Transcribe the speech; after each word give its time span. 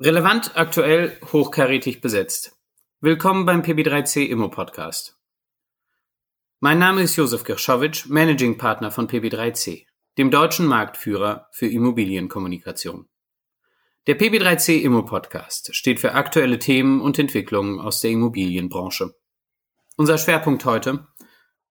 Relevant, 0.00 0.56
aktuell, 0.56 1.18
hochkarätig 1.32 2.00
besetzt. 2.00 2.56
Willkommen 3.00 3.46
beim 3.46 3.62
PB3C 3.62 4.26
Immo 4.26 4.48
Podcast. 4.48 5.18
Mein 6.60 6.78
Name 6.78 7.02
ist 7.02 7.16
Josef 7.16 7.42
Gershowitsch, 7.42 8.06
Managing 8.06 8.58
Partner 8.58 8.92
von 8.92 9.08
PB3C, 9.08 9.86
dem 10.16 10.30
deutschen 10.30 10.66
Marktführer 10.66 11.48
für 11.50 11.66
Immobilienkommunikation. 11.66 13.08
Der 14.06 14.16
PB3C 14.16 14.82
Immo 14.82 15.02
Podcast 15.02 15.74
steht 15.74 15.98
für 15.98 16.14
aktuelle 16.14 16.60
Themen 16.60 17.00
und 17.00 17.18
Entwicklungen 17.18 17.80
aus 17.80 18.00
der 18.00 18.12
Immobilienbranche. 18.12 19.16
Unser 19.96 20.16
Schwerpunkt 20.16 20.64
heute 20.64 21.08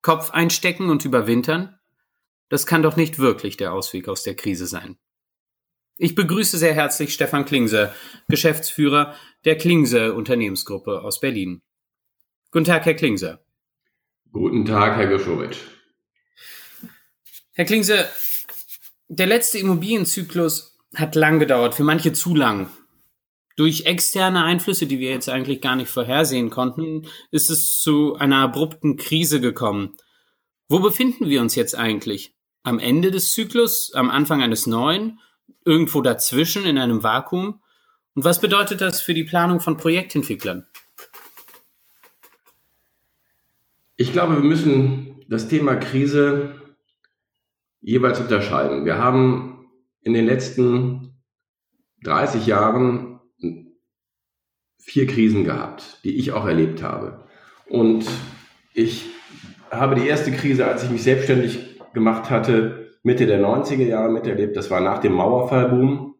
Kopf 0.01 0.31
einstecken 0.31 0.89
und 0.89 1.05
überwintern? 1.05 1.79
Das 2.49 2.65
kann 2.65 2.83
doch 2.83 2.97
nicht 2.97 3.19
wirklich 3.19 3.55
der 3.55 3.71
Ausweg 3.71 4.09
aus 4.09 4.23
der 4.23 4.35
Krise 4.35 4.67
sein. 4.67 4.97
Ich 5.99 6.13
begrüße 6.13 6.59
sehr 6.59 6.75
herzlich 6.75 7.13
Stefan 7.13 7.45
Klingse, 7.45 7.91
Geschäftsführer 8.27 9.15
der 9.45 9.57
Klingse 9.57 10.13
Unternehmensgruppe 10.13 11.01
aus 11.01 11.19
Berlin. 11.19 11.63
Guten 12.51 12.65
Tag, 12.65 12.85
Herr 12.85 12.93
Klingse. 12.93 13.39
Guten 14.31 14.65
Tag, 14.65 14.95
Herr 14.95 15.07
Geschowitsch. 15.07 15.57
Herr 17.53 17.65
Klingse, 17.65 18.07
der 19.07 19.25
letzte 19.25 19.57
Immobilienzyklus 19.57 20.77
hat 20.93 21.15
lang 21.15 21.39
gedauert, 21.39 21.73
für 21.73 21.83
manche 21.83 22.13
zu 22.13 22.35
lang. 22.35 22.69
Durch 23.55 23.85
externe 23.85 24.43
Einflüsse, 24.43 24.85
die 24.85 24.99
wir 24.99 25.09
jetzt 25.09 25.29
eigentlich 25.29 25.61
gar 25.61 25.75
nicht 25.75 25.89
vorhersehen 25.89 26.51
konnten, 26.51 27.07
ist 27.31 27.49
es 27.49 27.75
zu 27.75 28.15
einer 28.17 28.37
abrupten 28.37 28.97
Krise 28.97 29.41
gekommen. 29.41 29.97
Wo 30.69 30.79
befinden 30.79 31.27
wir 31.27 31.41
uns 31.41 31.55
jetzt 31.55 31.73
eigentlich? 31.73 32.35
Am 32.61 32.77
Ende 32.77 33.09
des 33.09 33.31
Zyklus, 33.31 33.91
am 33.95 34.11
Anfang 34.11 34.43
eines 34.43 34.67
neuen 34.67 35.19
irgendwo 35.67 36.01
dazwischen 36.01 36.65
in 36.65 36.77
einem 36.77 37.03
Vakuum? 37.03 37.61
Und 38.15 38.23
was 38.23 38.39
bedeutet 38.39 38.81
das 38.81 39.01
für 39.01 39.13
die 39.13 39.25
Planung 39.25 39.59
von 39.59 39.77
Projektentwicklern? 39.77 40.65
Ich 43.97 44.13
glaube, 44.13 44.35
wir 44.35 44.43
müssen 44.43 45.25
das 45.27 45.49
Thema 45.49 45.75
Krise 45.75 46.55
jeweils 47.81 48.19
unterscheiden. 48.19 48.85
Wir 48.85 48.97
haben 48.97 49.67
in 50.01 50.13
den 50.13 50.25
letzten 50.25 51.21
30 52.03 52.47
Jahren 52.47 53.19
vier 54.79 55.05
Krisen 55.05 55.43
gehabt, 55.43 55.99
die 56.05 56.15
ich 56.15 56.31
auch 56.31 56.45
erlebt 56.45 56.81
habe. 56.81 57.25
Und 57.67 58.05
ich 58.73 59.05
habe 59.69 59.95
die 59.95 60.07
erste 60.07 60.31
Krise, 60.31 60.65
als 60.65 60.83
ich 60.83 60.89
mich 60.89 61.03
selbstständig 61.03 61.81
gemacht 61.93 62.29
hatte, 62.29 62.76
Mitte 63.07 63.25
der 63.25 63.39
90er 63.39 63.85
Jahre 63.85 64.11
miterlebt. 64.11 64.57
Das 64.57 64.69
war 64.69 64.81
nach 64.81 64.99
dem 64.99 65.13
Mauerfallboom. 65.13 66.15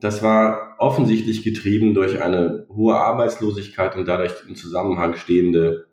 Das 0.00 0.24
war 0.24 0.74
offensichtlich 0.78 1.44
getrieben 1.44 1.94
durch 1.94 2.20
eine 2.20 2.66
hohe 2.68 2.96
Arbeitslosigkeit 2.96 3.94
und 3.94 4.08
dadurch 4.08 4.34
im 4.48 4.56
Zusammenhang 4.56 5.14
stehende, 5.14 5.86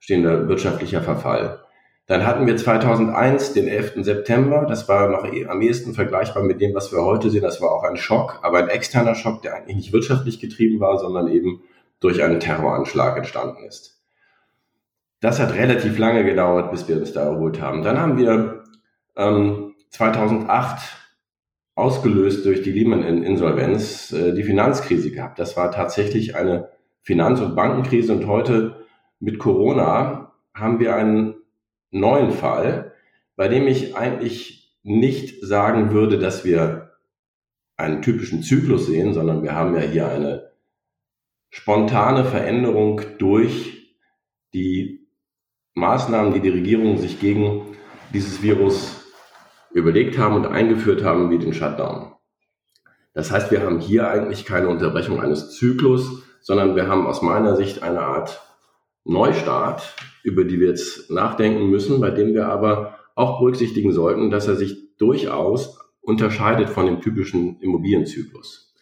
stehender 0.00 0.48
wirtschaftlicher 0.48 1.02
Verfall. 1.02 1.60
Dann 2.06 2.26
hatten 2.26 2.48
wir 2.48 2.56
2001 2.56 3.52
den 3.52 3.68
11. 3.68 4.04
September. 4.04 4.66
Das 4.68 4.88
war 4.88 5.08
noch 5.08 5.24
eh 5.24 5.46
am 5.46 5.62
ehesten 5.62 5.94
vergleichbar 5.94 6.42
mit 6.42 6.60
dem, 6.60 6.74
was 6.74 6.90
wir 6.92 7.04
heute 7.04 7.30
sehen. 7.30 7.42
Das 7.42 7.62
war 7.62 7.70
auch 7.70 7.84
ein 7.84 7.96
Schock, 7.96 8.40
aber 8.42 8.58
ein 8.58 8.68
externer 8.68 9.14
Schock, 9.14 9.42
der 9.42 9.54
eigentlich 9.54 9.76
nicht 9.76 9.92
wirtschaftlich 9.92 10.40
getrieben 10.40 10.80
war, 10.80 10.98
sondern 10.98 11.28
eben 11.28 11.62
durch 12.00 12.24
einen 12.24 12.40
Terroranschlag 12.40 13.16
entstanden 13.16 13.64
ist. 13.64 14.02
Das 15.20 15.38
hat 15.38 15.54
relativ 15.54 15.96
lange 15.96 16.24
gedauert, 16.24 16.72
bis 16.72 16.88
wir 16.88 16.96
uns 16.96 17.12
da 17.12 17.22
erholt 17.22 17.60
haben. 17.60 17.82
Dann 17.82 18.00
haben 18.00 18.18
wir 18.18 18.64
ähm, 19.16 19.65
2008 19.90 21.06
ausgelöst 21.74 22.44
durch 22.46 22.62
die 22.62 22.72
Lehman-Insolvenz 22.72 24.12
äh, 24.12 24.34
die 24.34 24.42
Finanzkrise 24.42 25.10
gehabt. 25.10 25.38
Das 25.38 25.56
war 25.56 25.70
tatsächlich 25.70 26.34
eine 26.34 26.70
Finanz- 27.02 27.40
und 27.40 27.54
Bankenkrise 27.54 28.12
und 28.12 28.26
heute 28.26 28.86
mit 29.20 29.38
Corona 29.38 30.32
haben 30.54 30.80
wir 30.80 30.96
einen 30.96 31.34
neuen 31.90 32.32
Fall, 32.32 32.92
bei 33.36 33.48
dem 33.48 33.68
ich 33.68 33.94
eigentlich 33.96 34.74
nicht 34.82 35.44
sagen 35.44 35.92
würde, 35.92 36.18
dass 36.18 36.44
wir 36.44 36.92
einen 37.76 38.02
typischen 38.02 38.42
Zyklus 38.42 38.86
sehen, 38.86 39.12
sondern 39.12 39.42
wir 39.42 39.54
haben 39.54 39.74
ja 39.74 39.82
hier 39.82 40.08
eine 40.08 40.50
spontane 41.50 42.24
Veränderung 42.24 43.02
durch 43.18 43.96
die 44.54 45.06
Maßnahmen, 45.74 46.32
die 46.32 46.40
die 46.40 46.48
Regierung 46.48 46.98
sich 46.98 47.20
gegen 47.20 47.76
dieses 48.14 48.42
Virus 48.42 49.05
überlegt 49.76 50.16
haben 50.16 50.34
und 50.34 50.46
eingeführt 50.46 51.04
haben 51.04 51.30
wie 51.30 51.38
den 51.38 51.52
Shutdown. 51.52 52.12
Das 53.12 53.30
heißt, 53.30 53.50
wir 53.50 53.62
haben 53.62 53.78
hier 53.78 54.08
eigentlich 54.08 54.46
keine 54.46 54.68
Unterbrechung 54.68 55.20
eines 55.20 55.50
Zyklus, 55.50 56.22
sondern 56.40 56.76
wir 56.76 56.88
haben 56.88 57.06
aus 57.06 57.20
meiner 57.20 57.56
Sicht 57.56 57.82
eine 57.82 58.00
Art 58.00 58.42
Neustart, 59.04 59.94
über 60.22 60.44
die 60.44 60.60
wir 60.60 60.68
jetzt 60.68 61.10
nachdenken 61.10 61.68
müssen, 61.68 62.00
bei 62.00 62.10
dem 62.10 62.32
wir 62.32 62.48
aber 62.48 62.98
auch 63.14 63.38
berücksichtigen 63.38 63.92
sollten, 63.92 64.30
dass 64.30 64.48
er 64.48 64.56
sich 64.56 64.96
durchaus 64.96 65.78
unterscheidet 66.00 66.70
von 66.70 66.86
dem 66.86 67.00
typischen 67.02 67.60
Immobilienzyklus. 67.60 68.74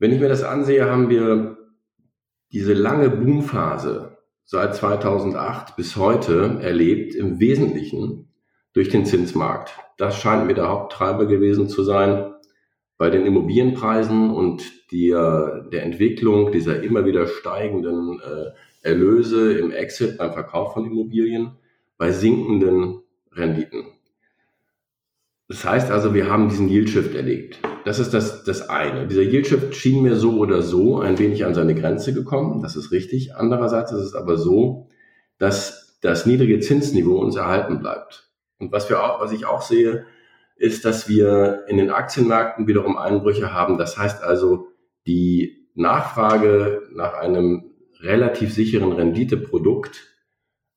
Wenn 0.00 0.12
ich 0.12 0.20
mir 0.20 0.28
das 0.28 0.42
ansehe, 0.42 0.90
haben 0.90 1.08
wir 1.08 1.56
diese 2.52 2.74
lange 2.74 3.10
Boomphase 3.10 4.18
seit 4.44 4.74
2008 4.74 5.76
bis 5.76 5.96
heute 5.96 6.58
erlebt, 6.60 7.14
im 7.14 7.38
Wesentlichen 7.38 8.33
durch 8.74 8.90
den 8.90 9.06
Zinsmarkt. 9.06 9.72
Das 9.96 10.20
scheint 10.20 10.46
mir 10.46 10.54
der 10.54 10.68
Haupttreiber 10.68 11.26
gewesen 11.26 11.68
zu 11.68 11.82
sein 11.82 12.34
bei 12.98 13.08
den 13.10 13.24
Immobilienpreisen 13.26 14.30
und 14.30 14.62
der, 14.92 15.66
der 15.72 15.82
Entwicklung 15.82 16.52
dieser 16.52 16.82
immer 16.82 17.04
wieder 17.04 17.26
steigenden 17.26 18.20
äh, 18.20 18.50
Erlöse 18.82 19.58
im 19.58 19.70
Exit 19.72 20.18
beim 20.18 20.32
Verkauf 20.32 20.74
von 20.74 20.84
Immobilien 20.84 21.52
bei 21.96 22.12
sinkenden 22.12 23.00
Renditen. 23.32 23.84
Das 25.48 25.64
heißt 25.64 25.90
also, 25.90 26.14
wir 26.14 26.30
haben 26.30 26.48
diesen 26.48 26.68
Yield 26.68 26.90
Shift 26.90 27.14
erlebt. 27.14 27.58
Das 27.84 27.98
ist 27.98 28.14
das, 28.14 28.44
das 28.44 28.68
eine. 28.68 29.06
Dieser 29.06 29.22
Yield 29.22 29.46
Shift 29.46 29.74
schien 29.74 30.02
mir 30.02 30.16
so 30.16 30.38
oder 30.38 30.62
so 30.62 31.00
ein 31.00 31.18
wenig 31.18 31.44
an 31.44 31.54
seine 31.54 31.74
Grenze 31.74 32.14
gekommen. 32.14 32.62
Das 32.62 32.76
ist 32.76 32.92
richtig. 32.92 33.36
Andererseits 33.36 33.92
ist 33.92 34.00
es 34.00 34.14
aber 34.14 34.36
so, 34.36 34.88
dass 35.38 35.98
das 36.00 36.26
niedrige 36.26 36.60
Zinsniveau 36.60 37.18
uns 37.18 37.36
erhalten 37.36 37.78
bleibt. 37.78 38.30
Und 38.64 38.72
was 38.72 38.88
wir 38.88 39.02
auch, 39.02 39.20
was 39.20 39.32
ich 39.32 39.46
auch 39.46 39.60
sehe, 39.60 40.06
ist, 40.56 40.84
dass 40.84 41.08
wir 41.08 41.64
in 41.68 41.76
den 41.76 41.90
Aktienmärkten 41.90 42.66
wiederum 42.66 42.96
Einbrüche 42.96 43.52
haben. 43.52 43.76
Das 43.76 43.98
heißt 43.98 44.22
also, 44.22 44.68
die 45.06 45.68
Nachfrage 45.74 46.82
nach 46.92 47.14
einem 47.14 47.72
relativ 48.00 48.54
sicheren 48.54 48.92
Renditeprodukt 48.92 50.06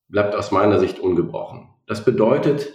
bleibt 0.09 0.35
aus 0.35 0.51
meiner 0.51 0.79
Sicht 0.79 0.99
ungebrochen. 0.99 1.69
Das 1.85 2.03
bedeutet 2.03 2.73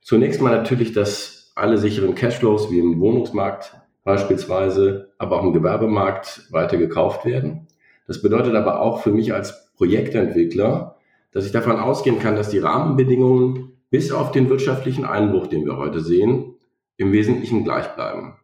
zunächst 0.00 0.40
mal 0.40 0.56
natürlich, 0.56 0.92
dass 0.92 1.52
alle 1.54 1.78
sicheren 1.78 2.14
Cashflows 2.14 2.70
wie 2.70 2.80
im 2.80 3.00
Wohnungsmarkt 3.00 3.76
beispielsweise, 4.02 5.12
aber 5.18 5.38
auch 5.38 5.44
im 5.44 5.52
Gewerbemarkt 5.52 6.50
weiter 6.50 6.78
gekauft 6.78 7.24
werden. 7.24 7.68
Das 8.06 8.22
bedeutet 8.22 8.54
aber 8.54 8.80
auch 8.80 9.02
für 9.02 9.10
mich 9.10 9.34
als 9.34 9.72
Projektentwickler, 9.76 10.96
dass 11.30 11.44
ich 11.44 11.52
davon 11.52 11.76
ausgehen 11.78 12.18
kann, 12.18 12.36
dass 12.36 12.48
die 12.48 12.58
Rahmenbedingungen 12.58 13.77
bis 13.90 14.12
auf 14.12 14.32
den 14.32 14.48
wirtschaftlichen 14.48 15.04
Einbruch, 15.04 15.46
den 15.46 15.64
wir 15.64 15.76
heute 15.76 16.00
sehen, 16.00 16.56
im 16.96 17.12
Wesentlichen 17.12 17.64
gleich 17.64 17.94
bleiben. 17.94 18.38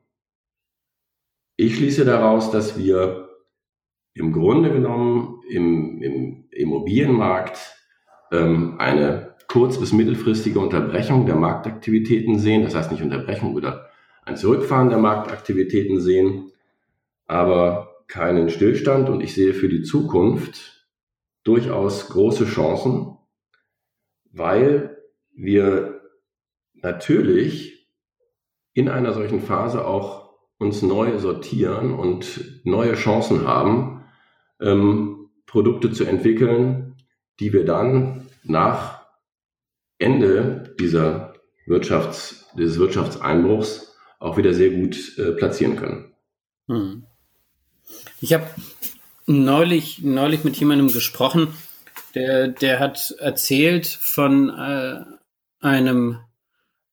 Ich 1.57 1.77
schließe 1.77 2.05
daraus, 2.05 2.51
dass 2.51 2.79
wir 2.79 3.29
im 4.15 4.33
Grunde 4.33 4.73
genommen 4.73 5.43
im, 5.49 6.03
im 6.03 6.49
Immobilienmarkt 6.51 7.59
ähm, 8.33 8.77
eine 8.79 9.35
kurz- 9.49 9.79
bis 9.79 9.93
mittelfristige 9.93 10.59
Unterbrechung 10.59 11.27
der 11.27 11.37
Marktaktivitäten 11.37 12.39
sehen. 12.39 12.63
Das 12.63 12.75
heißt 12.75 12.91
nicht 12.91 13.03
Unterbrechung 13.03 13.55
oder 13.55 13.91
ein 14.25 14.37
Zurückfahren 14.37 14.89
der 14.89 14.99
Marktaktivitäten 14.99 16.01
sehen, 16.01 16.53
aber 17.27 18.05
keinen 18.09 18.49
Stillstand. 18.49 19.09
Und 19.09 19.21
ich 19.21 19.35
sehe 19.35 19.55
für 19.55 19.69
die 19.69 19.83
Zukunft 19.83 20.87
durchaus 21.43 22.09
große 22.09 22.47
Chancen, 22.47 23.19
weil 24.33 24.94
wir 25.35 26.01
natürlich 26.75 27.89
in 28.73 28.89
einer 28.89 29.13
solchen 29.13 29.41
Phase 29.41 29.87
auch 29.87 30.35
uns 30.59 30.83
neu 30.83 31.19
sortieren 31.19 31.93
und 31.95 32.65
neue 32.65 32.95
Chancen 32.95 33.47
haben, 33.47 34.05
ähm, 34.61 35.31
Produkte 35.47 35.93
zu 35.93 36.05
entwickeln, 36.05 36.97
die 37.41 37.53
wir 37.53 37.65
dann 37.65 38.27
nach 38.43 39.07
Ende 39.99 40.75
dieser 40.79 41.35
Wirtschafts-, 41.67 42.45
dieses 42.57 42.79
Wirtschaftseinbruchs 42.79 43.97
auch 44.19 44.37
wieder 44.37 44.55
sehr 44.55 44.71
gut 44.71 45.19
äh, 45.19 45.33
platzieren 45.33 45.77
können. 45.77 46.15
Hm. 46.67 47.05
Ich 48.21 48.33
habe 48.33 48.47
neulich, 49.27 50.03
neulich 50.03 50.45
mit 50.45 50.57
jemandem 50.57 50.93
gesprochen, 50.93 51.55
der, 52.15 52.49
der 52.49 52.79
hat 52.81 53.15
erzählt 53.19 53.87
von 53.87 54.49
äh, 54.51 55.05
einem 55.65 56.19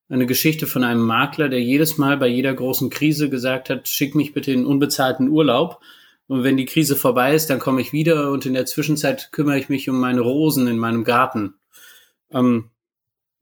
eine 0.09 0.25
Geschichte 0.25 0.67
von 0.67 0.83
einem 0.83 1.01
Makler, 1.01 1.47
der 1.47 1.61
jedes 1.61 1.97
Mal 1.97 2.17
bei 2.17 2.27
jeder 2.27 2.53
großen 2.53 2.89
Krise 2.89 3.29
gesagt 3.29 3.69
hat, 3.69 3.87
schick 3.87 4.13
mich 4.13 4.33
bitte 4.33 4.51
in 4.51 4.65
unbezahlten 4.65 5.29
Urlaub. 5.29 5.79
Und 6.27 6.43
wenn 6.43 6.57
die 6.57 6.65
Krise 6.65 6.97
vorbei 6.97 7.33
ist, 7.33 7.49
dann 7.49 7.59
komme 7.59 7.81
ich 7.81 7.93
wieder 7.93 8.31
und 8.31 8.45
in 8.45 8.53
der 8.53 8.65
Zwischenzeit 8.65 9.31
kümmere 9.31 9.57
ich 9.57 9.69
mich 9.69 9.89
um 9.89 9.99
meine 9.99 10.21
Rosen 10.21 10.67
in 10.67 10.77
meinem 10.77 11.05
Garten. 11.05 11.53
Ähm, 12.31 12.69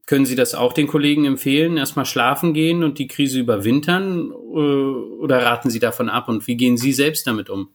können 0.05 0.25
Sie 0.25 0.35
das 0.35 0.55
auch 0.55 0.73
den 0.73 0.87
Kollegen 0.87 1.25
empfehlen? 1.25 1.77
Erstmal 1.77 2.05
schlafen 2.05 2.53
gehen 2.53 2.83
und 2.83 2.99
die 2.99 3.07
Krise 3.07 3.39
überwintern? 3.39 4.31
Äh, 4.31 4.33
oder 4.33 5.43
raten 5.43 5.69
Sie 5.71 5.79
davon 5.79 6.09
ab? 6.09 6.29
Und 6.29 6.45
wie 6.47 6.55
gehen 6.55 6.77
Sie 6.77 6.93
selbst 6.93 7.25
damit 7.25 7.49
um? 7.49 7.69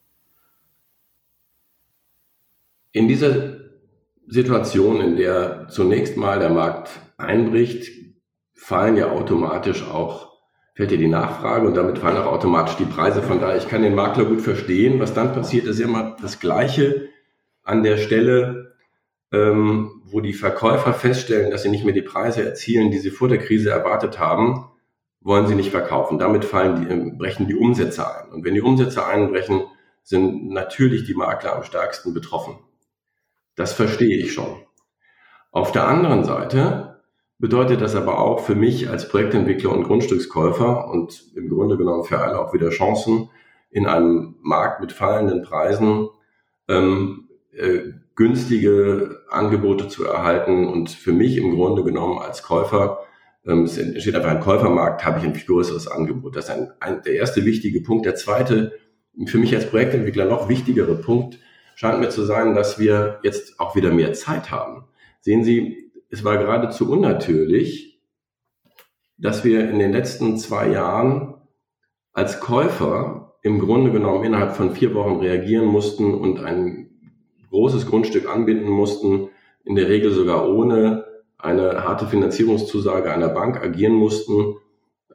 In 2.92 3.08
dieser 3.08 3.63
Situation, 4.26 5.00
in 5.00 5.16
der 5.16 5.68
zunächst 5.68 6.16
mal 6.16 6.38
der 6.38 6.50
Markt 6.50 6.90
einbricht, 7.16 7.90
fallen 8.54 8.96
ja 8.96 9.10
automatisch 9.10 9.82
auch, 9.82 10.32
fällt 10.74 10.90
ja 10.90 10.96
die 10.96 11.08
Nachfrage 11.08 11.66
und 11.66 11.76
damit 11.76 11.98
fallen 11.98 12.16
auch 12.16 12.32
automatisch 12.32 12.76
die 12.76 12.84
Preise. 12.84 13.22
Von 13.22 13.40
daher, 13.40 13.56
ich 13.56 13.68
kann 13.68 13.82
den 13.82 13.94
Makler 13.94 14.24
gut 14.24 14.40
verstehen. 14.40 15.00
Was 15.00 15.14
dann 15.14 15.32
passiert, 15.32 15.66
ist 15.66 15.80
immer 15.80 16.16
das 16.20 16.40
Gleiche 16.40 17.08
an 17.62 17.82
der 17.82 17.96
Stelle, 17.98 18.74
ähm, 19.32 20.02
wo 20.04 20.20
die 20.20 20.32
Verkäufer 20.32 20.94
feststellen, 20.94 21.50
dass 21.50 21.62
sie 21.62 21.70
nicht 21.70 21.84
mehr 21.84 21.94
die 21.94 22.02
Preise 22.02 22.44
erzielen, 22.44 22.90
die 22.90 22.98
sie 22.98 23.10
vor 23.10 23.28
der 23.28 23.38
Krise 23.38 23.70
erwartet 23.70 24.18
haben, 24.18 24.66
wollen 25.20 25.46
sie 25.46 25.54
nicht 25.54 25.70
verkaufen. 25.70 26.18
Damit 26.18 26.44
fallen 26.44 26.80
die, 26.80 26.92
ähm, 26.92 27.18
brechen 27.18 27.46
die 27.46 27.56
Umsätze 27.56 28.06
ein. 28.06 28.30
Und 28.30 28.44
wenn 28.44 28.54
die 28.54 28.62
Umsätze 28.62 29.04
einbrechen, 29.04 29.62
sind 30.02 30.50
natürlich 30.50 31.04
die 31.04 31.14
Makler 31.14 31.56
am 31.56 31.62
stärksten 31.64 32.12
betroffen. 32.12 32.58
Das 33.56 33.72
verstehe 33.72 34.18
ich 34.18 34.32
schon. 34.32 34.62
Auf 35.50 35.72
der 35.72 35.86
anderen 35.86 36.24
Seite 36.24 37.02
bedeutet 37.38 37.80
das 37.80 37.94
aber 37.94 38.18
auch 38.18 38.40
für 38.40 38.54
mich 38.54 38.88
als 38.88 39.08
Projektentwickler 39.08 39.70
und 39.70 39.84
Grundstückskäufer 39.84 40.88
und 40.88 41.24
im 41.36 41.48
Grunde 41.48 41.76
genommen 41.76 42.04
für 42.04 42.20
alle 42.20 42.38
auch 42.38 42.52
wieder 42.52 42.70
Chancen 42.70 43.30
in 43.70 43.86
einem 43.86 44.36
Markt 44.40 44.80
mit 44.80 44.92
fallenden 44.92 45.42
Preisen 45.42 46.08
ähm, 46.68 47.28
äh, 47.52 47.80
günstige 48.14 49.22
Angebote 49.28 49.88
zu 49.88 50.04
erhalten. 50.04 50.68
Und 50.68 50.90
für 50.90 51.12
mich 51.12 51.36
im 51.36 51.54
Grunde 51.54 51.82
genommen 51.82 52.18
als 52.18 52.42
Käufer, 52.42 53.00
ähm, 53.46 53.64
es 53.64 53.76
entsteht 53.76 54.14
einfach 54.14 54.30
ein 54.30 54.40
Käufermarkt, 54.40 55.04
habe 55.04 55.18
ich 55.18 55.24
ein 55.24 55.34
viel 55.34 55.46
größeres 55.46 55.88
Angebot. 55.88 56.36
Das 56.36 56.44
ist 56.46 56.50
ein, 56.50 56.72
ein, 56.80 57.02
der 57.02 57.14
erste 57.14 57.44
wichtige 57.44 57.80
Punkt. 57.80 58.06
Der 58.06 58.14
zweite, 58.14 58.72
für 59.26 59.38
mich 59.38 59.54
als 59.54 59.68
Projektentwickler 59.68 60.24
noch 60.24 60.48
wichtigere 60.48 60.94
Punkt, 60.94 61.38
scheint 61.74 62.00
mir 62.00 62.10
zu 62.10 62.24
sein, 62.24 62.54
dass 62.54 62.78
wir 62.78 63.20
jetzt 63.22 63.60
auch 63.60 63.76
wieder 63.76 63.92
mehr 63.92 64.12
Zeit 64.12 64.50
haben. 64.50 64.84
Sehen 65.20 65.44
Sie, 65.44 65.92
es 66.10 66.24
war 66.24 66.38
geradezu 66.38 66.90
unnatürlich, 66.90 68.00
dass 69.16 69.44
wir 69.44 69.68
in 69.68 69.78
den 69.78 69.92
letzten 69.92 70.38
zwei 70.38 70.68
Jahren 70.68 71.34
als 72.12 72.40
Käufer 72.40 73.36
im 73.42 73.58
Grunde 73.58 73.90
genommen 73.90 74.24
innerhalb 74.24 74.56
von 74.56 74.74
vier 74.74 74.94
Wochen 74.94 75.20
reagieren 75.20 75.66
mussten 75.66 76.14
und 76.14 76.40
ein 76.40 76.90
großes 77.50 77.86
Grundstück 77.86 78.28
anbinden 78.28 78.70
mussten, 78.70 79.28
in 79.64 79.76
der 79.76 79.88
Regel 79.88 80.12
sogar 80.12 80.48
ohne 80.48 81.04
eine 81.38 81.84
harte 81.84 82.06
Finanzierungszusage 82.06 83.12
einer 83.12 83.28
Bank 83.28 83.62
agieren 83.62 83.94
mussten. 83.94 84.56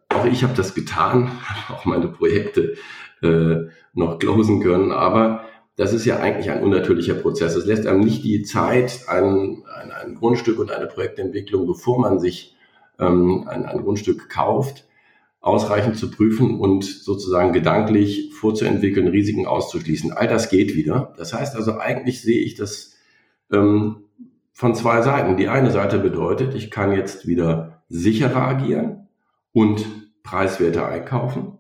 Auch 0.09 0.25
ich 0.25 0.44
habe 0.44 0.53
das 0.55 0.75
getan, 0.75 1.31
auch 1.69 1.85
meine 1.85 2.07
Projekte 2.07 2.75
äh, 3.21 3.67
noch 3.94 4.19
closen 4.19 4.62
können, 4.62 4.91
aber 4.91 5.44
das 5.79 5.93
ist 5.93 6.03
ja 6.03 6.19
eigentlich 6.19 6.51
ein 6.51 6.61
unnatürlicher 6.61 7.13
Prozess. 7.13 7.55
Es 7.55 7.65
lässt 7.65 7.87
einem 7.87 8.01
nicht 8.01 8.25
die 8.25 8.43
Zeit, 8.43 9.05
ein, 9.07 9.63
ein, 9.73 9.91
ein 9.93 10.15
Grundstück 10.15 10.59
und 10.59 10.71
eine 10.71 10.87
Projektentwicklung, 10.87 11.65
bevor 11.65 11.97
man 12.01 12.19
sich 12.19 12.57
ähm, 12.99 13.47
ein, 13.47 13.65
ein 13.65 13.81
Grundstück 13.81 14.27
kauft, 14.27 14.85
ausreichend 15.39 15.95
zu 15.95 16.11
prüfen 16.11 16.59
und 16.59 16.83
sozusagen 16.83 17.53
gedanklich 17.53 18.33
vorzuentwickeln, 18.33 19.07
Risiken 19.07 19.45
auszuschließen. 19.45 20.11
All 20.11 20.27
das 20.27 20.49
geht 20.49 20.75
wieder. 20.75 21.13
Das 21.15 21.33
heißt 21.33 21.55
also, 21.55 21.77
eigentlich 21.77 22.21
sehe 22.21 22.41
ich 22.41 22.55
das 22.55 22.97
ähm, 23.49 24.03
von 24.51 24.75
zwei 24.75 25.01
Seiten. 25.01 25.37
Die 25.37 25.47
eine 25.47 25.71
Seite 25.71 25.99
bedeutet, 25.99 26.55
ich 26.55 26.71
kann 26.71 26.91
jetzt 26.91 27.25
wieder 27.25 27.83
sicherer 27.87 28.41
agieren 28.41 29.07
und 29.53 29.85
preiswerter 30.23 30.89
einkaufen. 30.89 31.58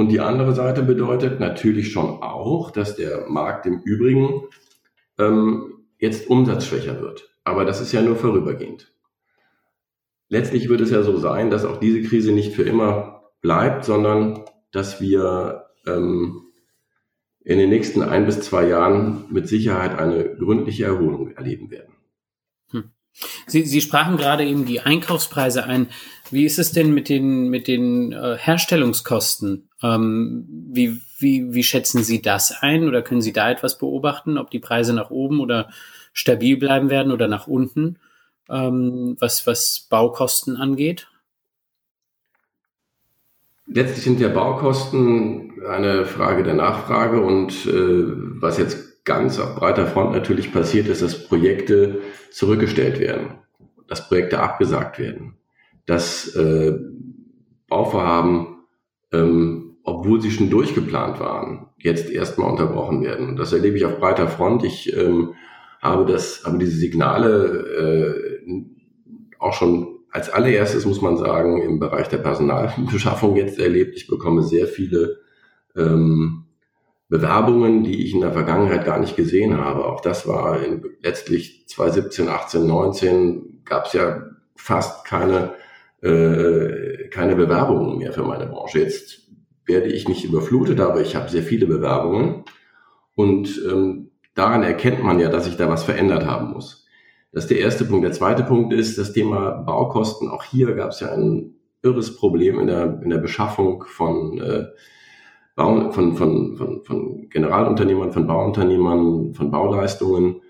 Und 0.00 0.08
die 0.08 0.20
andere 0.20 0.54
Seite 0.54 0.82
bedeutet 0.82 1.40
natürlich 1.40 1.92
schon 1.92 2.22
auch, 2.22 2.70
dass 2.70 2.96
der 2.96 3.26
Markt 3.28 3.66
im 3.66 3.80
Übrigen 3.80 4.42
ähm, 5.18 5.84
jetzt 5.98 6.28
umsatzschwächer 6.28 7.00
wird. 7.00 7.30
Aber 7.44 7.64
das 7.64 7.80
ist 7.80 7.92
ja 7.92 8.02
nur 8.02 8.16
vorübergehend 8.16 8.90
letztlich 10.30 10.70
wird 10.70 10.80
es 10.80 10.90
ja 10.90 11.02
so 11.02 11.18
sein, 11.18 11.50
dass 11.50 11.66
auch 11.66 11.78
diese 11.78 12.02
Krise 12.02 12.32
nicht 12.32 12.54
für 12.54 12.62
immer 12.62 13.30
bleibt, 13.42 13.84
sondern 13.84 14.44
dass 14.72 15.00
wir 15.00 15.66
ähm, 15.86 16.46
in 17.44 17.58
den 17.58 17.68
nächsten 17.68 18.02
ein 18.02 18.24
bis 18.24 18.40
zwei 18.40 18.66
Jahren 18.66 19.24
mit 19.30 19.48
Sicherheit 19.48 19.98
eine 19.98 20.36
gründliche 20.36 20.84
Erholung 20.84 21.32
erleben 21.32 21.70
werden. 21.70 21.94
Hm. 22.70 22.84
Sie, 23.46 23.64
Sie 23.66 23.80
sprachen 23.80 24.16
gerade 24.16 24.44
eben 24.44 24.64
die 24.64 24.80
Einkaufspreise 24.80 25.64
ein. 25.64 25.88
Wie 26.30 26.44
ist 26.44 26.58
es 26.58 26.72
denn 26.72 26.92
mit 26.94 27.08
den, 27.08 27.48
mit 27.48 27.66
den 27.66 28.12
äh, 28.12 28.36
Herstellungskosten? 28.38 29.68
Ähm, 29.82 30.46
wie, 30.70 31.00
wie, 31.18 31.52
wie 31.52 31.62
schätzen 31.62 32.04
Sie 32.04 32.22
das 32.22 32.52
ein 32.60 32.86
oder 32.86 33.02
können 33.02 33.22
Sie 33.22 33.32
da 33.32 33.50
etwas 33.50 33.78
beobachten, 33.78 34.38
ob 34.38 34.50
die 34.50 34.60
Preise 34.60 34.92
nach 34.92 35.10
oben 35.10 35.40
oder 35.40 35.70
stabil 36.12 36.56
bleiben 36.56 36.90
werden 36.90 37.12
oder 37.12 37.28
nach 37.28 37.46
unten? 37.46 37.98
ähm, 38.50 39.16
was, 39.20 39.46
was 39.46 39.86
Baukosten 39.88 40.56
angeht? 40.56 41.08
Letztlich 43.66 44.04
sind 44.04 44.20
ja 44.20 44.28
Baukosten 44.28 45.62
eine 45.66 46.04
Frage 46.04 46.42
der 46.42 46.54
Nachfrage 46.54 47.20
und 47.20 47.52
äh, 47.66 48.04
was 48.40 48.58
jetzt 48.58 49.04
ganz 49.04 49.38
auf 49.38 49.54
breiter 49.54 49.86
Front 49.86 50.12
natürlich 50.12 50.52
passiert 50.52 50.88
ist, 50.88 51.02
dass 51.02 51.28
Projekte 51.28 52.00
zurückgestellt 52.32 52.98
werden, 52.98 53.38
dass 53.86 54.08
Projekte 54.08 54.40
abgesagt 54.40 54.98
werden, 54.98 55.36
dass 55.90 56.36
äh, 56.36 56.78
Bauvorhaben, 57.66 58.58
ähm, 59.12 59.76
obwohl 59.82 60.20
sie 60.20 60.30
schon 60.30 60.48
durchgeplant 60.48 61.18
waren, 61.18 61.66
jetzt 61.78 62.08
erstmal 62.10 62.48
unterbrochen 62.48 63.02
werden. 63.02 63.28
Und 63.28 63.36
das 63.36 63.52
erlebe 63.52 63.76
ich 63.76 63.84
auf 63.84 63.98
breiter 63.98 64.28
Front. 64.28 64.62
Ich 64.62 64.96
ähm, 64.96 65.34
habe 65.82 66.06
das, 66.06 66.44
habe 66.44 66.58
diese 66.58 66.76
Signale 66.76 68.38
äh, 68.46 68.62
auch 69.40 69.52
schon 69.52 69.96
als 70.12 70.30
allererstes 70.30 70.86
muss 70.86 71.02
man 71.02 71.16
sagen 71.16 71.60
im 71.60 71.80
Bereich 71.80 72.08
der 72.08 72.18
Personalbeschaffung 72.18 73.34
jetzt 73.34 73.58
erlebt. 73.58 73.96
Ich 73.96 74.06
bekomme 74.06 74.44
sehr 74.44 74.68
viele 74.68 75.18
ähm, 75.76 76.44
Bewerbungen, 77.08 77.82
die 77.82 78.04
ich 78.04 78.14
in 78.14 78.20
der 78.20 78.32
Vergangenheit 78.32 78.84
gar 78.84 79.00
nicht 79.00 79.16
gesehen 79.16 79.58
habe. 79.58 79.86
Auch 79.86 80.02
das 80.02 80.28
war 80.28 80.62
in, 80.62 80.84
letztlich 81.02 81.66
2017, 81.66 82.28
18, 82.28 82.64
19 82.64 83.62
gab 83.64 83.86
es 83.86 83.92
ja 83.94 84.22
fast 84.54 85.04
keine 85.04 85.54
äh, 86.02 87.08
keine 87.08 87.36
Bewerbungen 87.36 87.98
mehr 87.98 88.12
für 88.12 88.22
meine 88.22 88.46
Branche. 88.46 88.80
Jetzt 88.80 89.28
werde 89.66 89.88
ich 89.88 90.08
nicht 90.08 90.24
überflutet, 90.24 90.80
aber 90.80 91.00
ich 91.00 91.16
habe 91.16 91.28
sehr 91.28 91.42
viele 91.42 91.66
Bewerbungen 91.66 92.44
und 93.14 93.60
ähm, 93.70 94.10
daran 94.34 94.62
erkennt 94.62 95.02
man 95.02 95.20
ja, 95.20 95.28
dass 95.28 95.44
sich 95.44 95.56
da 95.56 95.68
was 95.68 95.84
verändert 95.84 96.24
haben 96.26 96.52
muss. 96.52 96.86
Das 97.32 97.44
ist 97.44 97.50
der 97.50 97.60
erste 97.60 97.84
Punkt. 97.84 98.04
Der 98.04 98.12
zweite 98.12 98.42
Punkt 98.42 98.72
ist 98.72 98.98
das 98.98 99.12
Thema 99.12 99.50
Baukosten. 99.50 100.28
Auch 100.28 100.42
hier 100.42 100.74
gab 100.74 100.90
es 100.90 101.00
ja 101.00 101.12
ein 101.12 101.54
irres 101.82 102.16
Problem 102.16 102.58
in 102.58 102.66
der, 102.66 103.00
in 103.02 103.10
der 103.10 103.18
Beschaffung 103.18 103.84
von, 103.86 104.40
äh, 104.40 104.66
Bau, 105.54 105.92
von, 105.92 106.16
von, 106.16 106.56
von, 106.56 106.84
von 106.84 107.28
Generalunternehmern, 107.28 108.12
von 108.12 108.26
Bauunternehmern, 108.26 109.34
von 109.34 109.50
Bauleistungen 109.50 110.42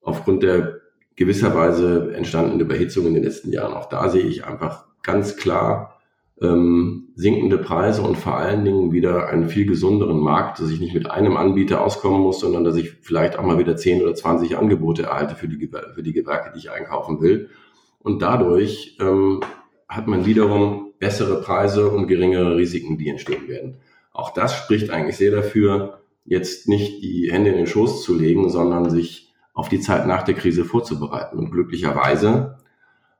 aufgrund 0.00 0.42
der 0.42 0.77
gewisserweise 1.18 2.14
entstandenen 2.14 2.60
Überhitzung 2.60 3.04
in 3.08 3.14
den 3.14 3.24
letzten 3.24 3.50
Jahren. 3.52 3.74
Auch 3.74 3.88
da 3.88 4.08
sehe 4.08 4.22
ich 4.22 4.44
einfach 4.44 4.84
ganz 5.02 5.36
klar 5.36 5.98
ähm, 6.40 7.08
sinkende 7.16 7.58
Preise 7.58 8.02
und 8.02 8.16
vor 8.16 8.36
allen 8.36 8.64
Dingen 8.64 8.92
wieder 8.92 9.28
einen 9.28 9.48
viel 9.48 9.66
gesunderen 9.66 10.20
Markt, 10.20 10.60
dass 10.60 10.70
ich 10.70 10.78
nicht 10.78 10.94
mit 10.94 11.10
einem 11.10 11.36
Anbieter 11.36 11.82
auskommen 11.82 12.20
muss, 12.20 12.38
sondern 12.38 12.62
dass 12.62 12.76
ich 12.76 12.92
vielleicht 13.02 13.36
auch 13.36 13.42
mal 13.42 13.58
wieder 13.58 13.74
10 13.74 14.00
oder 14.00 14.14
20 14.14 14.56
Angebote 14.56 15.02
erhalte 15.02 15.34
für 15.34 15.48
die, 15.48 15.68
für 15.92 16.04
die 16.04 16.12
Gewerke, 16.12 16.52
die 16.54 16.60
ich 16.60 16.70
einkaufen 16.70 17.20
will. 17.20 17.50
Und 17.98 18.22
dadurch 18.22 18.96
ähm, 19.00 19.40
hat 19.88 20.06
man 20.06 20.24
wiederum 20.24 20.92
bessere 21.00 21.40
Preise 21.40 21.90
und 21.90 22.06
geringere 22.06 22.56
Risiken, 22.56 22.96
die 22.96 23.08
entstehen 23.08 23.48
werden. 23.48 23.78
Auch 24.12 24.32
das 24.32 24.54
spricht 24.54 24.90
eigentlich 24.90 25.16
sehr 25.16 25.32
dafür, 25.32 25.98
jetzt 26.24 26.68
nicht 26.68 27.02
die 27.02 27.32
Hände 27.32 27.50
in 27.50 27.56
den 27.56 27.66
Schoß 27.66 28.04
zu 28.04 28.16
legen, 28.16 28.48
sondern 28.50 28.88
sich 28.88 29.27
auf 29.58 29.68
die 29.68 29.80
Zeit 29.80 30.06
nach 30.06 30.22
der 30.22 30.36
Krise 30.36 30.64
vorzubereiten. 30.64 31.36
Und 31.36 31.50
glücklicherweise 31.50 32.58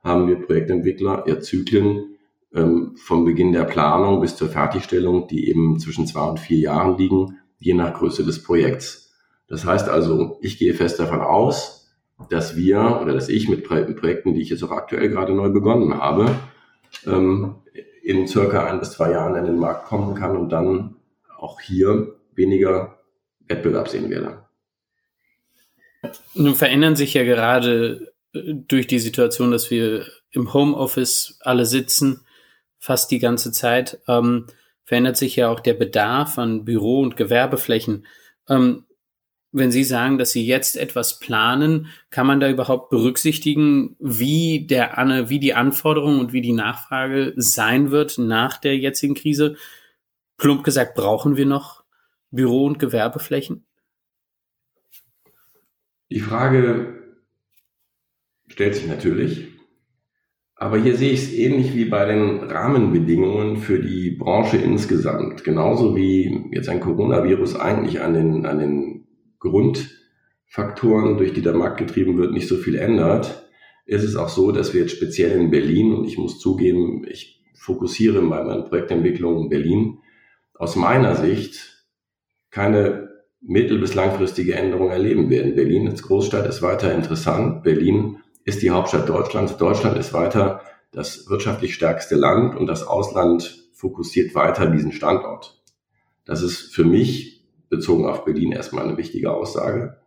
haben 0.01 0.25
wir 0.29 0.41
Projektentwickler 0.41 1.25
ja 1.27 1.41
Zyklen, 1.41 2.15
ähm, 2.55 2.95
vom 2.95 3.25
Beginn 3.25 3.51
der 3.51 3.65
Planung 3.65 4.21
bis 4.21 4.37
zur 4.37 4.47
Fertigstellung, 4.47 5.27
die 5.27 5.49
eben 5.49 5.79
zwischen 5.79 6.07
zwei 6.07 6.21
und 6.21 6.39
vier 6.39 6.57
Jahren 6.57 6.97
liegen, 6.97 7.39
je 7.57 7.73
nach 7.73 7.93
Größe 7.93 8.23
des 8.23 8.41
Projekts. 8.41 9.13
Das 9.49 9.65
heißt 9.65 9.89
also, 9.89 10.37
ich 10.41 10.57
gehe 10.57 10.73
fest 10.73 10.97
davon 10.97 11.19
aus, 11.19 11.91
dass 12.29 12.55
wir 12.55 13.01
oder 13.01 13.13
dass 13.13 13.27
ich 13.27 13.49
mit 13.49 13.65
Projekten, 13.65 14.33
die 14.33 14.41
ich 14.41 14.49
jetzt 14.49 14.63
auch 14.63 14.71
aktuell 14.71 15.09
gerade 15.09 15.33
neu 15.33 15.49
begonnen 15.49 15.93
habe, 15.93 16.33
ähm, 17.05 17.55
in 18.01 18.27
circa 18.27 18.65
ein 18.65 18.79
bis 18.79 18.91
zwei 18.91 19.11
Jahren 19.11 19.35
in 19.35 19.43
den 19.43 19.59
Markt 19.59 19.87
kommen 19.87 20.15
kann 20.15 20.37
und 20.37 20.53
dann 20.53 20.95
auch 21.37 21.59
hier 21.59 22.15
weniger 22.33 22.97
Wettbewerb 23.45 23.89
sehen 23.89 24.09
werde. 24.09 24.48
Nun 26.33 26.55
verändern 26.55 26.95
sich 26.95 27.13
ja 27.13 27.23
gerade 27.23 28.13
äh, 28.33 28.53
durch 28.53 28.87
die 28.87 28.99
Situation, 28.99 29.51
dass 29.51 29.69
wir 29.71 30.05
im 30.31 30.53
Homeoffice 30.53 31.37
alle 31.41 31.65
sitzen, 31.65 32.25
fast 32.79 33.11
die 33.11 33.19
ganze 33.19 33.51
Zeit, 33.51 33.99
ähm, 34.07 34.47
verändert 34.83 35.17
sich 35.17 35.35
ja 35.35 35.49
auch 35.49 35.59
der 35.59 35.73
Bedarf 35.73 36.37
an 36.37 36.65
Büro- 36.65 37.01
und 37.01 37.17
Gewerbeflächen. 37.17 38.07
Ähm, 38.47 38.85
wenn 39.51 39.71
Sie 39.71 39.83
sagen, 39.83 40.17
dass 40.17 40.31
Sie 40.31 40.45
jetzt 40.45 40.77
etwas 40.77 41.19
planen, 41.19 41.87
kann 42.11 42.27
man 42.27 42.39
da 42.39 42.49
überhaupt 42.49 42.91
berücksichtigen, 42.91 43.95
wie 43.99 44.67
der 44.67 44.95
wie 45.29 45.39
die 45.39 45.55
Anforderung 45.55 46.19
und 46.19 46.33
wie 46.33 46.41
die 46.41 46.53
Nachfrage 46.53 47.33
sein 47.35 47.89
wird 47.89 48.19
nach 48.19 48.57
der 48.57 48.77
jetzigen 48.77 49.15
Krise? 49.15 49.55
Plump 50.37 50.63
gesagt, 50.63 50.95
brauchen 50.95 51.35
wir 51.35 51.47
noch 51.47 51.83
Büro- 52.31 52.65
und 52.65 52.77
Gewerbeflächen? 52.77 53.65
Die 56.11 56.19
Frage 56.19 57.03
stellt 58.47 58.75
sich 58.75 58.87
natürlich. 58.87 59.47
Aber 60.55 60.77
hier 60.77 60.97
sehe 60.97 61.11
ich 61.11 61.23
es 61.23 61.33
ähnlich 61.33 61.73
wie 61.73 61.85
bei 61.85 62.03
den 62.05 62.39
Rahmenbedingungen 62.39 63.57
für 63.57 63.79
die 63.79 64.11
Branche 64.11 64.57
insgesamt. 64.57 65.43
Genauso 65.45 65.95
wie 65.95 66.49
jetzt 66.51 66.67
ein 66.67 66.81
Coronavirus 66.81 67.55
eigentlich 67.55 68.01
an 68.01 68.13
den, 68.13 68.45
an 68.45 68.59
den 68.59 69.07
Grundfaktoren, 69.39 71.17
durch 71.17 71.31
die 71.31 71.41
der 71.41 71.53
Markt 71.53 71.77
getrieben 71.77 72.17
wird, 72.17 72.33
nicht 72.33 72.49
so 72.49 72.57
viel 72.57 72.75
ändert, 72.75 73.47
ist 73.85 74.03
es 74.03 74.17
auch 74.17 74.29
so, 74.29 74.51
dass 74.51 74.73
wir 74.73 74.81
jetzt 74.81 74.97
speziell 74.97 75.39
in 75.39 75.49
Berlin, 75.49 75.93
und 75.93 76.05
ich 76.05 76.17
muss 76.17 76.39
zugeben, 76.39 77.05
ich 77.07 77.41
fokussiere 77.53 78.21
bei 78.21 78.43
meiner 78.43 78.63
Projektentwicklung 78.63 79.43
in 79.43 79.49
Berlin, 79.49 79.99
aus 80.55 80.75
meiner 80.75 81.15
Sicht 81.15 81.87
keine 82.51 83.08
mittel- 83.41 83.79
bis 83.79 83.95
langfristige 83.95 84.55
Änderung 84.55 84.89
erleben 84.89 85.29
werden. 85.29 85.55
Berlin 85.55 85.87
als 85.87 86.03
Großstadt 86.03 86.47
ist 86.47 86.61
weiter 86.61 86.93
interessant. 86.93 87.63
Berlin 87.63 88.17
ist 88.45 88.61
die 88.61 88.71
Hauptstadt 88.71 89.07
Deutschlands. 89.07 89.57
Deutschland 89.57 89.97
ist 89.97 90.13
weiter 90.13 90.61
das 90.91 91.29
wirtschaftlich 91.29 91.75
stärkste 91.75 92.15
Land 92.15 92.55
und 92.55 92.67
das 92.67 92.85
Ausland 92.85 93.69
fokussiert 93.73 94.35
weiter 94.35 94.67
diesen 94.67 94.91
Standort. 94.91 95.61
Das 96.25 96.41
ist 96.41 96.73
für 96.73 96.83
mich 96.83 97.45
bezogen 97.69 98.05
auf 98.05 98.25
Berlin 98.25 98.51
erstmal 98.51 98.83
eine 98.83 98.97
wichtige 98.97 99.31
Aussage. 99.31 99.97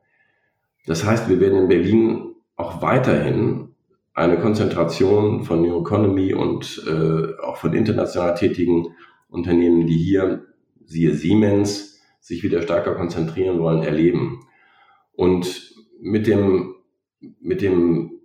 Das 0.87 1.05
heißt, 1.05 1.29
wir 1.29 1.41
werden 1.41 1.59
in 1.59 1.69
Berlin 1.69 2.35
auch 2.57 2.83
weiterhin 2.83 3.69
eine 4.15 4.39
Konzentration 4.39 5.45
von 5.45 5.63
New 5.63 5.81
Economy 5.81 6.35
und 6.35 6.85
äh, 6.87 7.41
auch 7.43 7.57
von 7.57 7.73
international 7.73 8.35
tätigen 8.35 8.89
Unternehmen, 9.29 9.87
die 9.87 9.97
hier, 9.97 10.45
siehe 10.85 11.15
Siemens, 11.15 11.92
sich 12.23 12.45
wieder 12.45 12.63
stärker 12.63 12.95
konzentrieren 12.95 13.59
wollen, 13.59 13.83
erleben. 13.83 14.47
Und 15.13 15.75
mit 16.01 16.27
dem, 16.29 16.77
mit 17.41 17.61
dem 17.61 18.21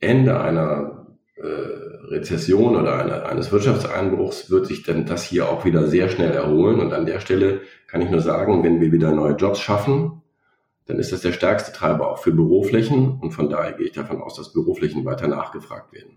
Ende 0.00 0.40
einer 0.40 1.16
äh, 1.36 1.46
Rezession 2.08 2.74
oder 2.74 2.98
eine, 2.98 3.26
eines 3.26 3.52
Wirtschaftseinbruchs 3.52 4.50
wird 4.50 4.66
sich 4.66 4.82
dann 4.82 5.04
das 5.04 5.24
hier 5.24 5.48
auch 5.48 5.64
wieder 5.66 5.86
sehr 5.86 6.08
schnell 6.08 6.32
erholen. 6.32 6.80
Und 6.80 6.94
an 6.94 7.04
der 7.04 7.20
Stelle 7.20 7.60
kann 7.86 8.00
ich 8.00 8.10
nur 8.10 8.20
sagen, 8.20 8.64
wenn 8.64 8.80
wir 8.80 8.92
wieder 8.92 9.12
neue 9.12 9.34
Jobs 9.34 9.60
schaffen, 9.60 10.22
dann 10.86 10.98
ist 10.98 11.12
das 11.12 11.20
der 11.20 11.32
stärkste 11.32 11.72
Treiber 11.72 12.10
auch 12.10 12.18
für 12.18 12.32
Büroflächen. 12.32 13.20
Und 13.20 13.32
von 13.32 13.50
daher 13.50 13.72
gehe 13.72 13.86
ich 13.86 13.92
davon 13.92 14.22
aus, 14.22 14.36
dass 14.36 14.54
Büroflächen 14.54 15.04
weiter 15.04 15.28
nachgefragt 15.28 15.92
werden. 15.92 16.16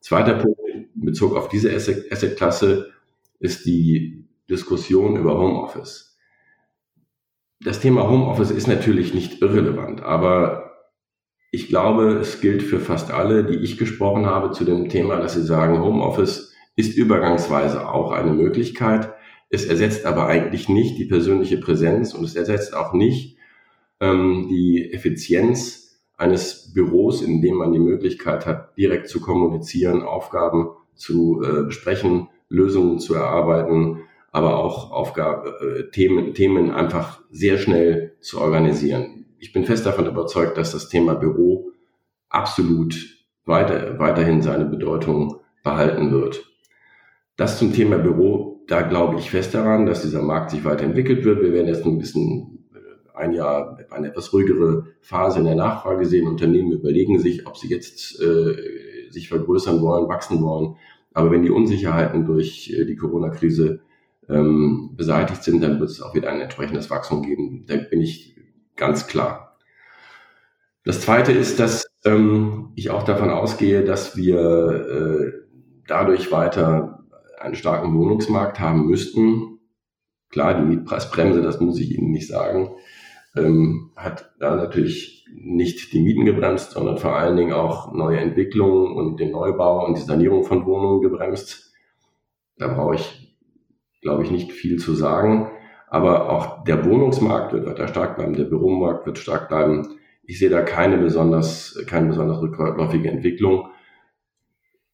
Zweiter 0.00 0.34
Punkt 0.34 0.60
in 0.74 1.04
Bezug 1.04 1.34
auf 1.34 1.48
diese 1.48 1.74
Asset-Klasse 1.74 2.90
ist 3.40 3.64
die 3.64 4.28
Diskussion 4.50 5.16
über 5.16 5.38
Homeoffice. 5.38 6.07
Das 7.60 7.80
Thema 7.80 8.08
Homeoffice 8.08 8.52
ist 8.52 8.68
natürlich 8.68 9.14
nicht 9.14 9.42
irrelevant, 9.42 10.02
aber 10.02 10.68
ich 11.50 11.68
glaube, 11.68 12.18
es 12.18 12.40
gilt 12.40 12.62
für 12.62 12.78
fast 12.78 13.10
alle, 13.10 13.44
die 13.44 13.56
ich 13.56 13.78
gesprochen 13.78 14.26
habe 14.26 14.52
zu 14.52 14.64
dem 14.64 14.88
Thema, 14.88 15.16
dass 15.16 15.34
sie 15.34 15.42
sagen, 15.42 15.82
Homeoffice 15.82 16.52
ist 16.76 16.96
übergangsweise 16.96 17.88
auch 17.88 18.12
eine 18.12 18.32
Möglichkeit. 18.32 19.12
Es 19.50 19.64
ersetzt 19.64 20.06
aber 20.06 20.26
eigentlich 20.26 20.68
nicht 20.68 20.98
die 20.98 21.06
persönliche 21.06 21.58
Präsenz 21.58 22.14
und 22.14 22.22
es 22.24 22.36
ersetzt 22.36 22.76
auch 22.76 22.92
nicht 22.92 23.38
ähm, 23.98 24.46
die 24.48 24.92
Effizienz 24.92 26.00
eines 26.16 26.72
Büros, 26.74 27.22
in 27.22 27.42
dem 27.42 27.56
man 27.56 27.72
die 27.72 27.78
Möglichkeit 27.78 28.46
hat, 28.46 28.76
direkt 28.76 29.08
zu 29.08 29.20
kommunizieren, 29.20 30.02
Aufgaben 30.02 30.68
zu 30.94 31.42
äh, 31.42 31.64
besprechen, 31.64 32.28
Lösungen 32.48 32.98
zu 32.98 33.14
erarbeiten, 33.14 34.02
aber 34.30 34.58
auch 34.58 34.90
Aufgaben, 34.90 35.50
äh, 35.60 35.90
Themen, 35.90 36.34
Themen 36.34 36.70
einfach 36.70 37.20
sehr 37.30 37.58
schnell 37.58 38.16
zu 38.20 38.40
organisieren 38.40 39.18
ich 39.38 39.52
bin 39.52 39.64
fest 39.64 39.86
davon 39.86 40.06
überzeugt, 40.06 40.58
dass 40.58 40.72
das 40.72 40.88
Thema 40.88 41.14
Büro 41.14 41.70
absolut 42.28 42.96
weiter, 43.44 43.98
weiterhin 43.98 44.42
seine 44.42 44.64
Bedeutung 44.64 45.40
behalten 45.62 46.10
wird. 46.10 46.44
Das 47.36 47.58
zum 47.58 47.72
Thema 47.72 47.98
Büro, 47.98 48.64
da 48.66 48.82
glaube 48.82 49.18
ich 49.18 49.30
fest 49.30 49.54
daran, 49.54 49.86
dass 49.86 50.02
dieser 50.02 50.22
Markt 50.22 50.50
sich 50.50 50.64
weiterentwickelt 50.64 51.24
wird. 51.24 51.40
Wir 51.40 51.52
werden 51.52 51.68
jetzt 51.68 51.86
ein 51.86 51.98
bisschen 51.98 52.68
äh, 52.74 53.16
ein 53.16 53.32
Jahr 53.32 53.78
eine 53.90 54.08
etwas 54.08 54.32
ruhigere 54.32 54.86
Phase 55.00 55.38
in 55.38 55.44
der 55.44 55.54
Nachfrage 55.54 56.04
sehen. 56.04 56.26
Unternehmen 56.26 56.72
überlegen 56.72 57.18
sich, 57.18 57.46
ob 57.46 57.56
sie 57.56 57.68
jetzt 57.68 58.20
äh, 58.20 59.10
sich 59.10 59.28
vergrößern 59.28 59.80
wollen, 59.80 60.08
wachsen 60.08 60.42
wollen. 60.42 60.76
Aber 61.14 61.30
wenn 61.30 61.42
die 61.42 61.50
Unsicherheiten 61.50 62.26
durch 62.26 62.70
äh, 62.76 62.84
die 62.84 62.96
Corona-Krise 62.96 63.80
ähm, 64.28 64.94
beseitigt 64.96 65.42
sind, 65.42 65.62
dann 65.62 65.80
wird 65.80 65.90
es 65.90 66.02
auch 66.02 66.14
wieder 66.14 66.30
ein 66.30 66.40
entsprechendes 66.40 66.90
Wachstum 66.90 67.22
geben. 67.22 67.64
Da 67.66 67.76
bin 67.76 68.00
ich 68.00 68.36
ganz 68.76 69.06
klar. 69.06 69.56
Das 70.84 71.00
Zweite 71.00 71.32
ist, 71.32 71.60
dass 71.60 71.86
ähm, 72.04 72.72
ich 72.74 72.90
auch 72.90 73.02
davon 73.02 73.30
ausgehe, 73.30 73.84
dass 73.84 74.16
wir 74.16 74.38
äh, 74.38 75.32
dadurch 75.86 76.30
weiter 76.32 77.04
einen 77.38 77.54
starken 77.54 77.94
Wohnungsmarkt 77.94 78.60
haben 78.60 78.86
müssten. 78.86 79.58
Klar, 80.30 80.54
die 80.54 80.64
Mietpreisbremse, 80.64 81.42
das 81.42 81.60
muss 81.60 81.78
ich 81.78 81.96
Ihnen 81.96 82.10
nicht 82.10 82.28
sagen, 82.28 82.70
ähm, 83.36 83.92
hat 83.96 84.32
da 84.38 84.56
natürlich 84.56 85.26
nicht 85.32 85.92
die 85.92 86.00
Mieten 86.00 86.24
gebremst, 86.24 86.72
sondern 86.72 86.98
vor 86.98 87.16
allen 87.16 87.36
Dingen 87.36 87.52
auch 87.52 87.92
neue 87.92 88.18
Entwicklungen 88.18 88.96
und 88.96 89.20
den 89.20 89.30
Neubau 89.30 89.84
und 89.86 89.96
die 89.96 90.02
Sanierung 90.02 90.44
von 90.44 90.66
Wohnungen 90.66 91.02
gebremst. 91.02 91.72
Da 92.56 92.68
brauche 92.68 92.96
ich, 92.96 93.27
glaube 94.00 94.24
ich, 94.24 94.30
nicht 94.30 94.52
viel 94.52 94.78
zu 94.78 94.94
sagen. 94.94 95.50
Aber 95.88 96.30
auch 96.30 96.64
der 96.64 96.84
Wohnungsmarkt 96.84 97.52
wird 97.52 97.66
weiter 97.66 97.88
stark 97.88 98.16
bleiben, 98.16 98.34
der 98.34 98.44
Büromarkt 98.44 99.06
wird 99.06 99.18
stark 99.18 99.48
bleiben. 99.48 99.98
Ich 100.22 100.38
sehe 100.38 100.50
da 100.50 100.60
keine 100.62 100.98
besonders, 100.98 101.82
keine 101.86 102.08
besonders 102.08 102.40
rückläufige 102.40 103.10
Entwicklung. 103.10 103.70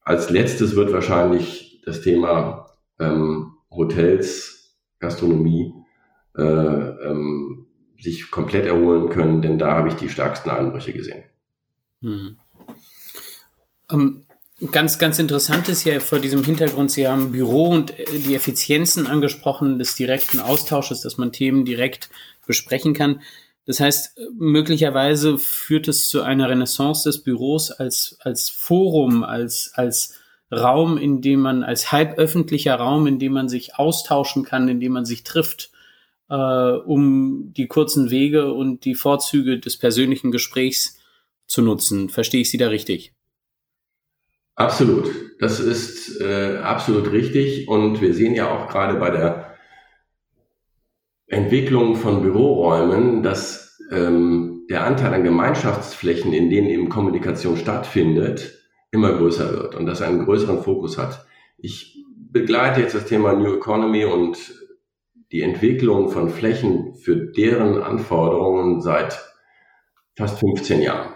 Als 0.02 0.30
letztes 0.30 0.76
wird 0.76 0.92
wahrscheinlich 0.92 1.82
das 1.84 2.02
Thema 2.02 2.66
ähm, 3.00 3.54
Hotels, 3.70 4.76
Gastronomie 5.00 5.74
äh, 6.36 6.42
ähm, 6.42 7.66
sich 7.98 8.30
komplett 8.30 8.66
erholen 8.66 9.08
können, 9.08 9.42
denn 9.42 9.58
da 9.58 9.76
habe 9.76 9.88
ich 9.88 9.94
die 9.94 10.08
stärksten 10.08 10.50
Einbrüche 10.50 10.92
gesehen. 10.92 11.24
Hm. 12.02 12.36
Ähm, 13.90 14.24
Ganz, 14.70 14.98
ganz 14.98 15.18
interessant 15.18 15.68
ist 15.68 15.84
ja 15.84 15.98
vor 16.00 16.20
diesem 16.20 16.44
Hintergrund, 16.44 16.90
Sie 16.90 17.08
haben 17.08 17.32
Büro 17.32 17.70
und 17.70 17.98
äh, 17.98 18.04
die 18.18 18.34
Effizienzen 18.34 19.06
angesprochen 19.06 19.78
des 19.78 19.94
direkten 19.94 20.40
Austausches, 20.40 21.00
dass 21.00 21.18
man 21.18 21.32
Themen 21.32 21.64
direkt 21.64 22.08
besprechen 22.46 22.94
kann. 22.94 23.20
Das 23.66 23.80
heißt, 23.80 24.18
möglicherweise 24.38 25.38
führt 25.38 25.88
es 25.88 26.08
zu 26.08 26.22
einer 26.22 26.48
Renaissance 26.48 27.08
des 27.08 27.22
Büros 27.22 27.70
als, 27.70 28.16
als 28.20 28.48
Forum, 28.48 29.24
als, 29.24 29.72
als 29.74 30.14
Raum, 30.52 30.98
in 30.98 31.20
dem 31.20 31.40
man, 31.40 31.62
als 31.62 31.90
halböffentlicher 31.90 32.76
Raum, 32.76 33.06
in 33.06 33.18
dem 33.18 33.32
man 33.32 33.48
sich 33.48 33.76
austauschen 33.76 34.44
kann, 34.44 34.68
in 34.68 34.80
dem 34.80 34.92
man 34.92 35.04
sich 35.04 35.24
trifft, 35.24 35.72
äh, 36.28 36.34
um 36.34 37.52
die 37.54 37.66
kurzen 37.66 38.10
Wege 38.10 38.52
und 38.52 38.84
die 38.84 38.94
Vorzüge 38.94 39.58
des 39.58 39.78
persönlichen 39.78 40.30
Gesprächs 40.30 41.00
zu 41.46 41.60
nutzen. 41.60 42.08
Verstehe 42.08 42.42
ich 42.42 42.50
Sie 42.50 42.58
da 42.58 42.68
richtig? 42.68 43.14
Absolut, 44.56 45.10
das 45.40 45.58
ist 45.58 46.20
äh, 46.20 46.58
absolut 46.58 47.10
richtig 47.10 47.68
und 47.68 48.00
wir 48.00 48.14
sehen 48.14 48.34
ja 48.34 48.50
auch 48.50 48.68
gerade 48.68 48.94
bei 48.98 49.10
der 49.10 49.54
Entwicklung 51.26 51.96
von 51.96 52.22
Büroräumen, 52.22 53.22
dass 53.22 53.80
ähm, 53.90 54.66
der 54.70 54.84
Anteil 54.84 55.12
an 55.12 55.24
Gemeinschaftsflächen, 55.24 56.32
in 56.32 56.50
denen 56.50 56.68
eben 56.68 56.88
Kommunikation 56.88 57.56
stattfindet, 57.56 58.60
immer 58.92 59.12
größer 59.12 59.52
wird 59.52 59.74
und 59.74 59.86
dass 59.86 60.00
er 60.00 60.08
einen 60.08 60.24
größeren 60.24 60.62
Fokus 60.62 60.98
hat. 60.98 61.26
Ich 61.58 62.04
begleite 62.14 62.80
jetzt 62.80 62.94
das 62.94 63.06
Thema 63.06 63.32
New 63.32 63.56
Economy 63.56 64.04
und 64.04 64.38
die 65.32 65.42
Entwicklung 65.42 66.10
von 66.10 66.30
Flächen 66.30 66.94
für 66.94 67.16
deren 67.16 67.82
Anforderungen 67.82 68.80
seit 68.80 69.20
fast 70.16 70.38
15 70.38 70.80
Jahren. 70.80 71.13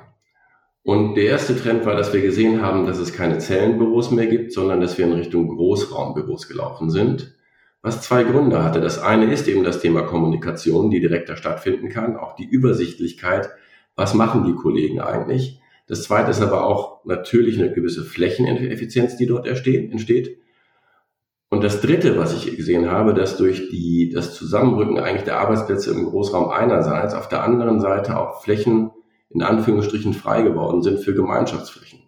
Und 0.88 1.16
der 1.16 1.24
erste 1.24 1.54
Trend 1.54 1.84
war, 1.84 1.96
dass 1.96 2.14
wir 2.14 2.22
gesehen 2.22 2.62
haben, 2.62 2.86
dass 2.86 2.96
es 2.96 3.12
keine 3.12 3.36
Zellenbüros 3.36 4.10
mehr 4.10 4.26
gibt, 4.26 4.54
sondern 4.54 4.80
dass 4.80 4.96
wir 4.96 5.04
in 5.04 5.12
Richtung 5.12 5.46
Großraumbüros 5.48 6.48
gelaufen 6.48 6.88
sind. 6.88 7.34
Was 7.82 8.00
zwei 8.00 8.24
Gründe 8.24 8.64
hatte. 8.64 8.80
Das 8.80 8.98
eine 8.98 9.30
ist 9.30 9.48
eben 9.48 9.64
das 9.64 9.82
Thema 9.82 10.00
Kommunikation, 10.00 10.88
die 10.88 11.00
direkter 11.00 11.36
stattfinden 11.36 11.90
kann, 11.90 12.16
auch 12.16 12.36
die 12.36 12.46
Übersichtlichkeit. 12.46 13.50
Was 13.96 14.14
machen 14.14 14.46
die 14.46 14.54
Kollegen 14.54 14.98
eigentlich? 14.98 15.60
Das 15.88 16.04
zweite 16.04 16.30
ist 16.30 16.40
aber 16.40 16.64
auch 16.64 17.04
natürlich 17.04 17.58
eine 17.58 17.70
gewisse 17.70 18.02
Flächeneffizienz, 18.02 19.18
die 19.18 19.26
dort 19.26 19.46
entsteht. 19.46 20.38
Und 21.50 21.64
das 21.64 21.82
dritte, 21.82 22.16
was 22.16 22.32
ich 22.32 22.56
gesehen 22.56 22.90
habe, 22.90 23.12
dass 23.12 23.36
durch 23.36 23.68
die, 23.68 24.08
das 24.08 24.34
Zusammenrücken 24.34 24.98
eigentlich 24.98 25.24
der 25.24 25.38
Arbeitsplätze 25.38 25.90
im 25.90 26.06
Großraum 26.06 26.48
einerseits, 26.48 27.12
auf 27.12 27.28
der 27.28 27.44
anderen 27.44 27.78
Seite 27.78 28.18
auch 28.18 28.42
Flächen 28.42 28.90
in 29.30 29.42
Anführungsstrichen 29.42 30.14
frei 30.14 30.42
geworden 30.42 30.82
sind 30.82 31.00
für 31.00 31.14
Gemeinschaftsflächen. 31.14 32.00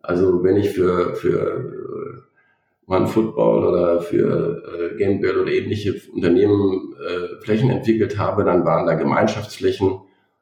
Also 0.00 0.42
wenn 0.42 0.56
ich 0.56 0.70
für, 0.70 1.14
für 1.14 2.24
äh, 2.88 2.92
One 2.92 3.06
Football 3.06 3.64
oder 3.64 4.00
für 4.00 4.62
äh, 4.92 4.98
Gamebird 4.98 5.36
oder 5.36 5.52
ähnliche 5.52 5.94
Unternehmen 6.12 6.94
äh, 6.94 7.42
Flächen 7.42 7.70
entwickelt 7.70 8.18
habe, 8.18 8.44
dann 8.44 8.64
waren 8.64 8.86
da 8.86 8.94
Gemeinschaftsflächen 8.94 10.00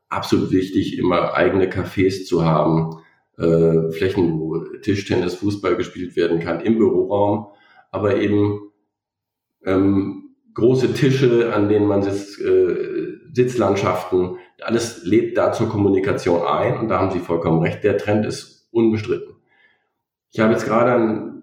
absolut 0.08 0.50
wichtig, 0.52 0.98
immer 0.98 1.34
eigene 1.34 1.66
Cafés 1.70 2.26
zu 2.26 2.44
haben, 2.44 2.98
äh, 3.38 3.90
Flächen, 3.92 4.38
wo 4.38 4.58
Tischtennis, 4.82 5.34
Fußball 5.34 5.76
gespielt 5.76 6.16
werden 6.16 6.40
kann 6.40 6.60
im 6.60 6.78
Büroraum, 6.78 7.46
aber 7.90 8.16
eben 8.16 8.70
ähm, 9.64 10.34
große 10.54 10.92
Tische, 10.92 11.54
an 11.54 11.68
denen 11.68 11.86
man 11.86 12.02
sitzt, 12.02 12.40
äh, 12.40 13.18
Sitzlandschaften, 13.32 14.36
alles 14.64 15.04
lädt 15.04 15.36
da 15.36 15.52
zur 15.52 15.68
Kommunikation 15.68 16.42
ein 16.42 16.78
und 16.78 16.88
da 16.88 16.98
haben 16.98 17.10
Sie 17.10 17.18
vollkommen 17.18 17.62
recht, 17.62 17.84
der 17.84 17.98
Trend 17.98 18.26
ist 18.26 18.68
unbestritten. 18.70 19.34
Ich 20.30 20.40
habe 20.40 20.52
jetzt 20.52 20.66
gerade 20.66 20.92
ein 20.94 21.42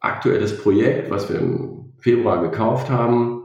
aktuelles 0.00 0.58
Projekt, 0.62 1.10
was 1.10 1.28
wir 1.30 1.38
im 1.38 1.92
Februar 1.98 2.40
gekauft 2.40 2.90
haben, 2.90 3.44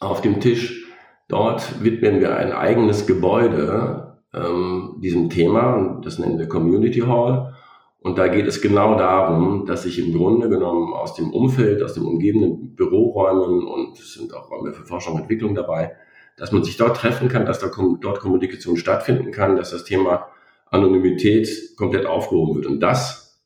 auf 0.00 0.20
dem 0.20 0.40
Tisch. 0.40 0.86
Dort 1.28 1.82
widmen 1.82 2.20
wir 2.20 2.36
ein 2.36 2.52
eigenes 2.52 3.06
Gebäude 3.06 4.18
ähm, 4.34 4.96
diesem 5.00 5.30
Thema 5.30 5.74
und 5.74 6.06
das 6.06 6.18
nennen 6.18 6.38
wir 6.38 6.48
Community 6.48 7.00
Hall. 7.00 7.54
Und 8.00 8.16
da 8.16 8.28
geht 8.28 8.46
es 8.46 8.60
genau 8.60 8.96
darum, 8.96 9.66
dass 9.66 9.82
sich 9.82 9.98
im 9.98 10.16
Grunde 10.16 10.48
genommen 10.48 10.92
aus 10.92 11.14
dem 11.14 11.32
Umfeld, 11.32 11.82
aus 11.82 11.94
den 11.94 12.04
umgebenden 12.04 12.74
Büroräumen 12.74 13.66
und 13.66 13.98
es 13.98 14.14
sind 14.14 14.34
auch 14.34 14.50
Räume 14.50 14.72
für 14.72 14.84
Forschung 14.84 15.14
und 15.14 15.22
Entwicklung 15.22 15.54
dabei, 15.54 15.96
dass 16.38 16.52
man 16.52 16.64
sich 16.64 16.76
dort 16.76 16.96
treffen 16.96 17.28
kann, 17.28 17.44
dass 17.44 17.58
da 17.58 17.70
dort 18.00 18.20
Kommunikation 18.20 18.76
stattfinden 18.76 19.32
kann, 19.32 19.56
dass 19.56 19.70
das 19.70 19.84
Thema 19.84 20.28
Anonymität 20.66 21.76
komplett 21.76 22.06
aufgehoben 22.06 22.54
wird. 22.54 22.66
Und 22.66 22.80
das 22.80 23.42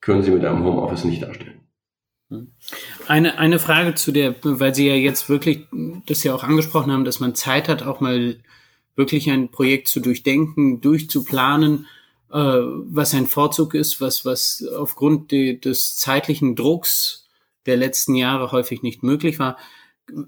können 0.00 0.22
Sie 0.22 0.30
mit 0.30 0.44
einem 0.44 0.64
Homeoffice 0.64 1.04
nicht 1.04 1.22
darstellen. 1.22 1.60
Eine, 3.06 3.38
eine 3.38 3.58
Frage 3.58 3.94
zu 3.94 4.10
der, 4.10 4.34
weil 4.42 4.74
Sie 4.74 4.88
ja 4.88 4.94
jetzt 4.94 5.28
wirklich 5.28 5.66
das 6.06 6.24
ja 6.24 6.34
auch 6.34 6.42
angesprochen 6.42 6.90
haben, 6.90 7.04
dass 7.04 7.20
man 7.20 7.34
Zeit 7.34 7.68
hat, 7.68 7.82
auch 7.82 8.00
mal 8.00 8.38
wirklich 8.96 9.30
ein 9.30 9.50
Projekt 9.50 9.88
zu 9.88 10.00
durchdenken, 10.00 10.80
durchzuplanen, 10.80 11.86
äh, 12.32 12.36
was 12.36 13.12
ein 13.14 13.26
Vorzug 13.26 13.74
ist, 13.74 14.00
was, 14.00 14.24
was 14.24 14.64
aufgrund 14.76 15.30
de, 15.30 15.58
des 15.58 15.98
zeitlichen 15.98 16.56
Drucks 16.56 17.28
der 17.66 17.76
letzten 17.76 18.14
Jahre 18.14 18.52
häufig 18.52 18.82
nicht 18.82 19.02
möglich 19.02 19.38
war 19.38 19.58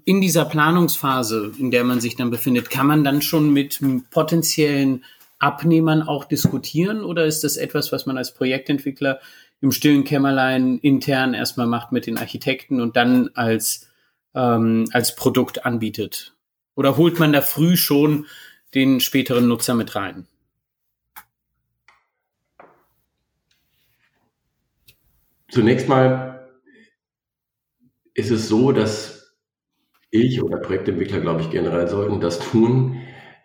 in 0.05 0.21
dieser 0.21 0.45
Planungsphase, 0.45 1.53
in 1.59 1.71
der 1.71 1.83
man 1.83 2.01
sich 2.01 2.15
dann 2.15 2.31
befindet, 2.31 2.69
kann 2.69 2.87
man 2.87 3.03
dann 3.03 3.21
schon 3.21 3.53
mit 3.53 3.79
potenziellen 4.09 5.03
Abnehmern 5.39 6.01
auch 6.01 6.25
diskutieren 6.25 7.03
oder 7.03 7.25
ist 7.25 7.43
das 7.43 7.57
etwas, 7.57 7.91
was 7.91 8.05
man 8.05 8.17
als 8.17 8.33
Projektentwickler 8.33 9.19
im 9.61 9.71
stillen 9.71 10.03
Kämmerlein 10.03 10.79
intern 10.79 11.33
erstmal 11.33 11.67
macht 11.67 11.91
mit 11.91 12.07
den 12.07 12.17
Architekten 12.17 12.81
und 12.81 12.95
dann 12.95 13.29
als, 13.35 13.87
ähm, 14.33 14.87
als 14.93 15.15
Produkt 15.15 15.65
anbietet? 15.65 16.33
Oder 16.75 16.97
holt 16.97 17.19
man 17.19 17.33
da 17.33 17.41
früh 17.41 17.77
schon 17.77 18.25
den 18.73 18.99
späteren 18.99 19.47
Nutzer 19.47 19.73
mit 19.75 19.95
rein? 19.95 20.27
Zunächst 25.49 25.87
mal 25.87 26.49
ist 28.13 28.31
es 28.31 28.47
so, 28.47 28.71
dass 28.71 29.16
ich 30.17 30.41
oder 30.41 30.57
Projektentwickler, 30.57 31.19
glaube 31.19 31.41
ich, 31.41 31.49
generell 31.49 31.87
sollten 31.87 32.19
das 32.19 32.39
tun, 32.39 32.97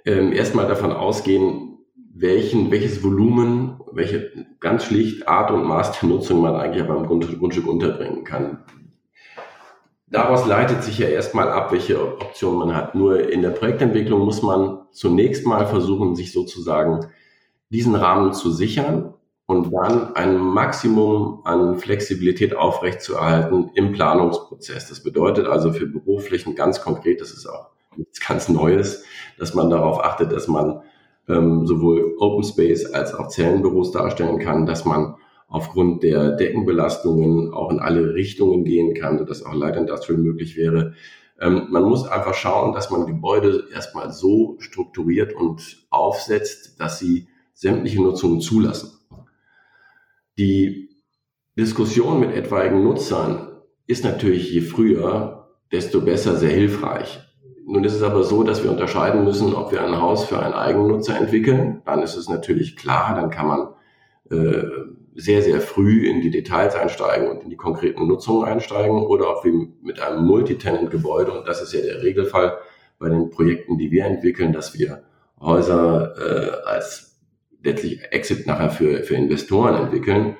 ähm, 0.05 0.33
erstmal 0.33 0.67
davon 0.67 0.93
ausgehen, 0.93 1.79
welchen, 2.15 2.71
welches 2.71 3.03
Volumen, 3.03 3.81
welche 3.93 4.33
ganz 4.61 4.85
schlicht 4.85 5.29
Art 5.29 5.51
und 5.51 5.65
Maß 5.65 6.01
der 6.01 6.09
Nutzung 6.09 6.41
man 6.41 6.57
eigentlich 6.57 6.87
beim 6.87 7.07
Grund, 7.07 7.39
Grundstück 7.39 7.67
unterbringen 7.67 8.25
kann. 8.25 8.65
Daraus 10.09 10.47
leitet 10.47 10.83
sich 10.83 10.99
ja 10.99 11.09
erstmal 11.09 11.49
ab, 11.49 11.73
welche 11.73 12.01
Optionen 12.21 12.59
man 12.59 12.77
hat. 12.77 12.95
Nur 12.95 13.31
in 13.31 13.41
der 13.41 13.51
Projektentwicklung 13.51 14.21
muss 14.21 14.43
man 14.43 14.81
zunächst 14.91 15.47
mal 15.47 15.67
versuchen, 15.67 16.15
sich 16.17 16.33
sozusagen 16.33 17.07
diesen 17.71 17.95
Rahmen 17.95 18.35
zu 18.35 18.51
sichern 18.51 19.12
und 19.53 19.71
dann 19.71 20.17
ein 20.17 20.39
Maximum 20.39 21.43
an 21.45 21.79
Flexibilität 21.79 22.57
aufrechtzuerhalten 22.57 23.71
im 23.75 23.93
Planungsprozess. 23.93 24.89
Das 24.89 25.03
bedeutet 25.03 25.47
also 25.47 25.73
für 25.73 25.87
Büroflächen 25.87 26.55
ganz 26.55 26.81
konkret, 26.81 27.21
das 27.21 27.33
ist 27.33 27.47
auch 27.47 27.69
nichts 27.97 28.27
ganz 28.27 28.49
Neues, 28.49 29.05
dass 29.39 29.53
man 29.53 29.69
darauf 29.69 30.03
achtet, 30.03 30.33
dass 30.33 30.49
man 30.49 30.81
ähm, 31.29 31.67
sowohl 31.67 32.17
Open 32.19 32.45
Space 32.45 32.87
als 32.87 33.15
auch 33.15 33.29
Zellenbüros 33.29 33.93
darstellen 33.93 34.39
kann, 34.39 34.65
dass 34.65 34.87
man 34.87 35.17
aufgrund 35.49 36.03
der 36.03 36.31
Deckenbelastungen 36.31 37.53
auch 37.53 37.71
in 37.71 37.79
alle 37.79 38.15
Richtungen 38.15 38.65
gehen 38.65 38.95
kann, 38.95 39.19
sodass 39.19 39.45
auch 39.45 39.53
Light 39.53 39.77
Industrial 39.77 40.19
möglich 40.19 40.57
wäre. 40.57 40.95
Ähm, 41.39 41.67
man 41.71 41.83
muss 41.83 42.09
einfach 42.09 42.35
schauen, 42.35 42.73
dass 42.73 42.91
man 42.91 43.07
Gebäude 43.07 43.65
erstmal 43.71 44.13
so 44.13 44.57
strukturiert 44.61 45.35
und 45.35 45.85
aufsetzt, 45.91 46.81
dass 46.81 46.99
sie 46.99 47.29
sämtliche 47.53 48.01
Nutzungen 48.01 48.41
zulassen. 48.41 49.02
Die 50.43 50.89
Diskussion 51.57 52.19
mit 52.19 52.35
etwaigen 52.35 52.83
Nutzern 52.83 53.61
ist 53.87 54.03
natürlich 54.03 54.51
je 54.51 54.63
früher, 54.63 55.53
desto 55.71 56.01
besser 56.01 56.35
sehr 56.35 56.51
hilfreich. 56.51 57.21
Nun 57.65 57.85
ist 57.85 57.95
es 57.95 58.03
aber 58.03 58.25
so, 58.25 58.43
dass 58.43 58.65
wir 58.65 58.73
unterscheiden 58.73 59.23
müssen, 59.23 59.55
ob 59.55 59.71
wir 59.71 59.85
ein 59.85 60.01
Haus 60.01 60.25
für 60.25 60.41
einen 60.41 60.55
Eigennutzer 60.55 61.17
entwickeln. 61.17 61.83
Dann 61.85 62.03
ist 62.03 62.17
es 62.17 62.29
natürlich 62.29 62.75
klar, 62.75 63.15
dann 63.15 63.31
kann 63.31 63.47
man 63.47 63.69
äh, 64.33 64.65
sehr, 65.15 65.43
sehr 65.43 65.61
früh 65.61 66.09
in 66.09 66.23
die 66.23 66.33
Details 66.33 66.75
einsteigen 66.75 67.31
und 67.31 67.45
in 67.45 67.51
die 67.51 67.57
konkreten 67.57 68.09
Nutzungen 68.09 68.45
einsteigen 68.45 68.99
oder 68.99 69.37
ob 69.37 69.45
wir 69.45 69.53
mit 69.81 70.01
einem 70.01 70.25
Multitenant-Gebäude, 70.27 71.31
und 71.31 71.47
das 71.47 71.63
ist 71.63 71.73
ja 71.73 71.83
der 71.83 72.03
Regelfall 72.03 72.59
bei 72.99 73.09
den 73.09 73.31
Projekten, 73.31 73.79
die 73.79 73.93
wir 73.93 74.07
entwickeln, 74.07 74.53
dass 74.53 74.77
wir 74.77 75.05
Häuser 75.41 76.17
äh, 76.19 76.67
als 76.69 77.12
letztlich 77.63 78.03
Exit 78.11 78.47
nachher 78.47 78.71
für, 78.71 79.03
für 79.03 79.15
Investoren 79.15 79.77
entwickeln, 79.77 80.37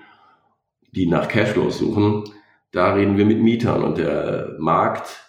die 0.93 1.07
nach 1.07 1.29
Cashflows 1.29 1.79
suchen, 1.79 2.25
da 2.73 2.95
reden 2.95 3.19
wir 3.19 3.27
mit 3.27 3.43
Mietern 3.43 3.85
und 3.85 3.99
der 3.99 4.57
Markt 4.59 5.23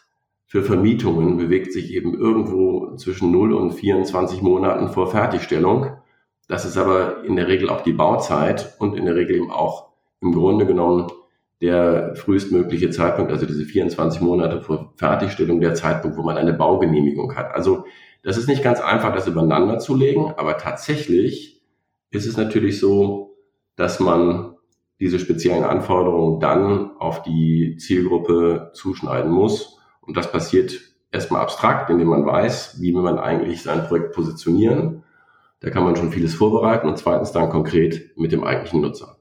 für 0.46 0.64
Vermietungen 0.64 1.38
bewegt 1.38 1.74
sich 1.74 1.92
eben 1.94 2.14
irgendwo 2.14 2.96
zwischen 2.96 3.32
0 3.32 3.54
und 3.54 3.72
24 3.72 4.42
Monaten 4.42 4.90
vor 4.90 5.08
Fertigstellung. 5.10 5.98
Das 6.48 6.64
ist 6.64 6.78
aber 6.78 7.24
in 7.24 7.36
der 7.36 7.48
Regel 7.48 7.70
auch 7.70 7.82
die 7.82 7.94
Bauzeit 7.94 8.76
und 8.80 8.96
in 8.96 9.06
der 9.06 9.16
Regel 9.16 9.36
eben 9.38 9.52
auch 9.52 9.90
im 10.22 10.32
Grunde 10.32 10.66
genommen 10.66 11.12
der 11.62 12.16
frühestmögliche 12.16 12.90
Zeitpunkt, 12.92 13.32
also 13.32 13.46
diese 13.46 13.66
24 13.66 14.22
Monate 14.22 14.62
vor 14.62 14.94
Fertigstellung, 14.98 15.60
der 15.60 15.74
Zeitpunkt, 15.74 16.18
wo 16.18 16.22
man 16.22 16.38
eine 16.38 16.54
Baugenehmigung 16.54 17.36
hat. 17.36 17.54
Also 17.54 17.86
das 18.22 18.38
ist 18.38 18.48
nicht 18.48 18.64
ganz 18.64 18.80
einfach, 18.80 19.14
das 19.14 19.28
übereinander 19.28 19.80
zu 19.80 19.96
legen, 19.96 20.34
aber 20.38 20.58
tatsächlich 20.58 21.53
ist 22.14 22.28
es 22.28 22.38
natürlich 22.38 22.80
so, 22.80 23.36
dass 23.76 24.00
man 24.00 24.56
diese 25.00 25.20
speziellen 25.20 25.64
Anforderungen 25.64 26.40
dann 26.40 26.92
auf 26.98 27.24
die 27.24 27.76
Zielgruppe 27.78 28.72
zuschneiden 28.74 29.32
muss. 29.32 29.80
Und 30.02 30.16
das 30.16 30.32
passiert 30.32 30.80
erstmal 31.12 31.42
abstrakt, 31.42 31.90
indem 31.90 32.10
man 32.10 32.26
weiß, 32.26 32.80
wie 32.80 32.94
will 32.94 33.02
man 33.02 33.18
eigentlich 33.18 33.64
sein 33.64 33.86
Projekt 33.88 34.14
positionieren. 34.14 35.04
Da 35.60 35.72
kann 35.72 35.84
man 35.84 35.96
schon 35.96 36.12
vieles 36.12 36.36
vorbereiten 36.36 36.88
und 36.88 36.98
zweitens 36.98 37.32
dann 37.32 37.50
konkret 37.50 38.16
mit 38.16 38.32
dem 38.32 38.44
eigentlichen 38.44 38.82
Nutzer. 38.82 39.18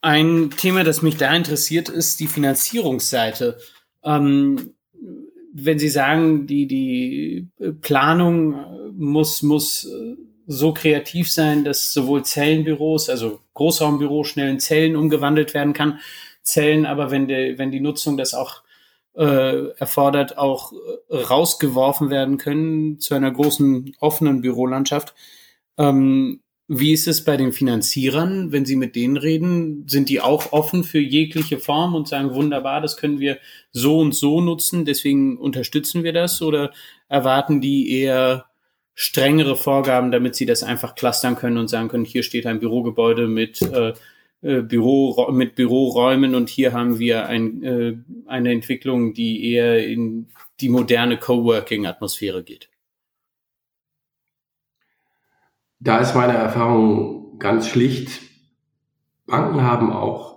Ein 0.00 0.50
Thema, 0.50 0.82
das 0.82 1.02
mich 1.02 1.16
da 1.16 1.34
interessiert, 1.34 1.88
ist 1.88 2.20
die 2.20 2.26
Finanzierungsseite. 2.26 3.58
Ähm, 4.02 4.74
wenn 5.52 5.78
Sie 5.78 5.88
sagen, 5.88 6.46
die, 6.46 6.66
die 6.66 7.48
Planung 7.80 8.92
muss, 8.96 9.42
muss 9.42 9.88
so 10.46 10.72
kreativ 10.72 11.30
sein, 11.30 11.64
dass 11.64 11.92
sowohl 11.92 12.24
Zellenbüros, 12.24 13.08
also 13.08 13.40
Großraumbüro 13.54 14.24
schnell 14.24 14.50
in 14.50 14.60
Zellen 14.60 14.96
umgewandelt 14.96 15.54
werden 15.54 15.72
kann. 15.72 16.00
Zellen, 16.42 16.86
aber 16.86 17.10
wenn, 17.10 17.26
die, 17.28 17.54
wenn 17.56 17.70
die 17.70 17.80
Nutzung 17.80 18.16
das 18.16 18.34
auch 18.34 18.62
äh, 19.16 19.68
erfordert, 19.78 20.38
auch 20.38 20.72
äh, 21.08 21.16
rausgeworfen 21.16 22.10
werden 22.10 22.36
können 22.36 22.98
zu 22.98 23.14
einer 23.14 23.30
großen 23.30 23.94
offenen 24.00 24.40
Bürolandschaft. 24.40 25.14
Ähm, 25.78 26.40
wie 26.66 26.92
ist 26.92 27.06
es 27.06 27.24
bei 27.24 27.36
den 27.36 27.52
Finanzierern, 27.52 28.50
wenn 28.50 28.64
Sie 28.64 28.76
mit 28.76 28.96
denen 28.96 29.18
reden? 29.18 29.86
Sind 29.86 30.08
die 30.08 30.22
auch 30.22 30.52
offen 30.52 30.82
für 30.82 30.98
jegliche 30.98 31.58
Form 31.58 31.94
und 31.94 32.08
sagen, 32.08 32.34
wunderbar, 32.34 32.80
das 32.80 32.96
können 32.96 33.20
wir 33.20 33.38
so 33.70 33.98
und 33.98 34.14
so 34.14 34.40
nutzen, 34.40 34.86
deswegen 34.86 35.36
unterstützen 35.36 36.04
wir 36.04 36.14
das? 36.14 36.40
Oder 36.40 36.72
erwarten 37.08 37.60
die 37.60 37.92
eher 37.92 38.46
strengere 38.94 39.56
Vorgaben, 39.56 40.10
damit 40.10 40.34
sie 40.34 40.46
das 40.46 40.62
einfach 40.62 40.94
clustern 40.94 41.36
können 41.36 41.58
und 41.58 41.68
sagen 41.68 41.88
können, 41.88 42.04
hier 42.04 42.22
steht 42.22 42.46
ein 42.46 42.60
Bürogebäude 42.60 43.26
mit 43.26 43.60
äh, 43.62 43.92
äh 44.42 44.62
Büro 44.62 45.30
mit 45.32 45.54
Büroräumen 45.56 46.34
und 46.34 46.48
hier 46.48 46.72
haben 46.72 46.98
wir 46.98 47.26
ein, 47.26 47.62
äh, 47.62 47.96
eine 48.26 48.52
Entwicklung, 48.52 49.14
die 49.14 49.52
eher 49.52 49.86
in 49.86 50.28
die 50.60 50.68
moderne 50.68 51.18
Coworking-Atmosphäre 51.18 52.44
geht. 52.44 52.68
Da 55.80 55.98
ist 55.98 56.14
meine 56.14 56.34
Erfahrung 56.34 57.38
ganz 57.38 57.68
schlicht. 57.68 58.22
Banken 59.26 59.62
haben 59.62 59.92
auch 59.92 60.33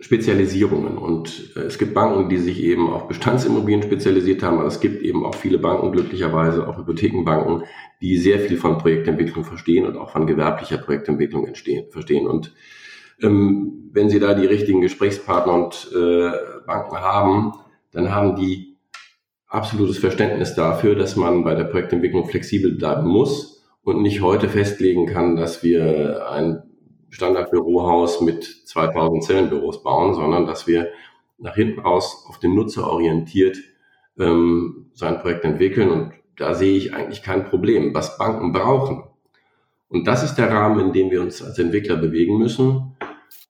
Spezialisierungen 0.00 0.96
und 0.96 1.52
äh, 1.56 1.60
es 1.60 1.78
gibt 1.78 1.92
Banken, 1.92 2.30
die 2.30 2.38
sich 2.38 2.62
eben 2.62 2.88
auf 2.88 3.06
Bestandsimmobilien 3.06 3.82
spezialisiert 3.82 4.42
haben, 4.42 4.58
aber 4.58 4.68
es 4.68 4.80
gibt 4.80 5.02
eben 5.02 5.26
auch 5.26 5.34
viele 5.34 5.58
Banken, 5.58 5.92
glücklicherweise 5.92 6.66
auch 6.66 6.78
Hypothekenbanken, 6.78 7.64
die 8.00 8.16
sehr 8.16 8.40
viel 8.40 8.56
von 8.56 8.78
Projektentwicklung 8.78 9.44
verstehen 9.44 9.86
und 9.86 9.98
auch 9.98 10.10
von 10.10 10.26
gewerblicher 10.26 10.78
Projektentwicklung 10.78 11.46
entstehen, 11.46 11.90
verstehen. 11.90 12.26
Und 12.26 12.54
ähm, 13.20 13.90
wenn 13.92 14.08
Sie 14.08 14.20
da 14.20 14.32
die 14.32 14.46
richtigen 14.46 14.80
Gesprächspartner 14.80 15.52
und 15.52 15.90
äh, 15.94 16.30
Banken 16.66 16.96
haben, 16.96 17.52
dann 17.92 18.14
haben 18.14 18.36
die 18.36 18.78
absolutes 19.48 19.98
Verständnis 19.98 20.54
dafür, 20.54 20.94
dass 20.94 21.16
man 21.16 21.44
bei 21.44 21.54
der 21.54 21.64
Projektentwicklung 21.64 22.26
flexibel 22.26 22.72
bleiben 22.72 23.06
muss 23.06 23.62
und 23.82 24.00
nicht 24.00 24.22
heute 24.22 24.48
festlegen 24.48 25.06
kann, 25.06 25.36
dass 25.36 25.62
wir 25.62 26.30
ein 26.30 26.62
Standardbürohaus 27.10 28.20
mit 28.20 28.44
2000 28.44 29.24
Zellenbüros 29.24 29.82
bauen, 29.82 30.14
sondern 30.14 30.46
dass 30.46 30.66
wir 30.66 30.88
nach 31.38 31.54
hinten 31.54 31.80
raus 31.80 32.24
auf 32.28 32.38
den 32.38 32.54
Nutzer 32.54 32.90
orientiert 32.90 33.58
ähm, 34.18 34.90
sein 34.94 35.18
Projekt 35.20 35.44
entwickeln. 35.44 35.90
Und 35.90 36.12
da 36.36 36.54
sehe 36.54 36.76
ich 36.76 36.94
eigentlich 36.94 37.22
kein 37.22 37.46
Problem. 37.46 37.94
Was 37.94 38.18
Banken 38.18 38.52
brauchen, 38.52 39.04
und 39.90 40.06
das 40.06 40.22
ist 40.22 40.36
der 40.36 40.50
Rahmen, 40.50 40.78
in 40.86 40.92
dem 40.92 41.10
wir 41.10 41.20
uns 41.20 41.42
als 41.42 41.58
Entwickler 41.58 41.96
bewegen 41.96 42.38
müssen, 42.38 42.96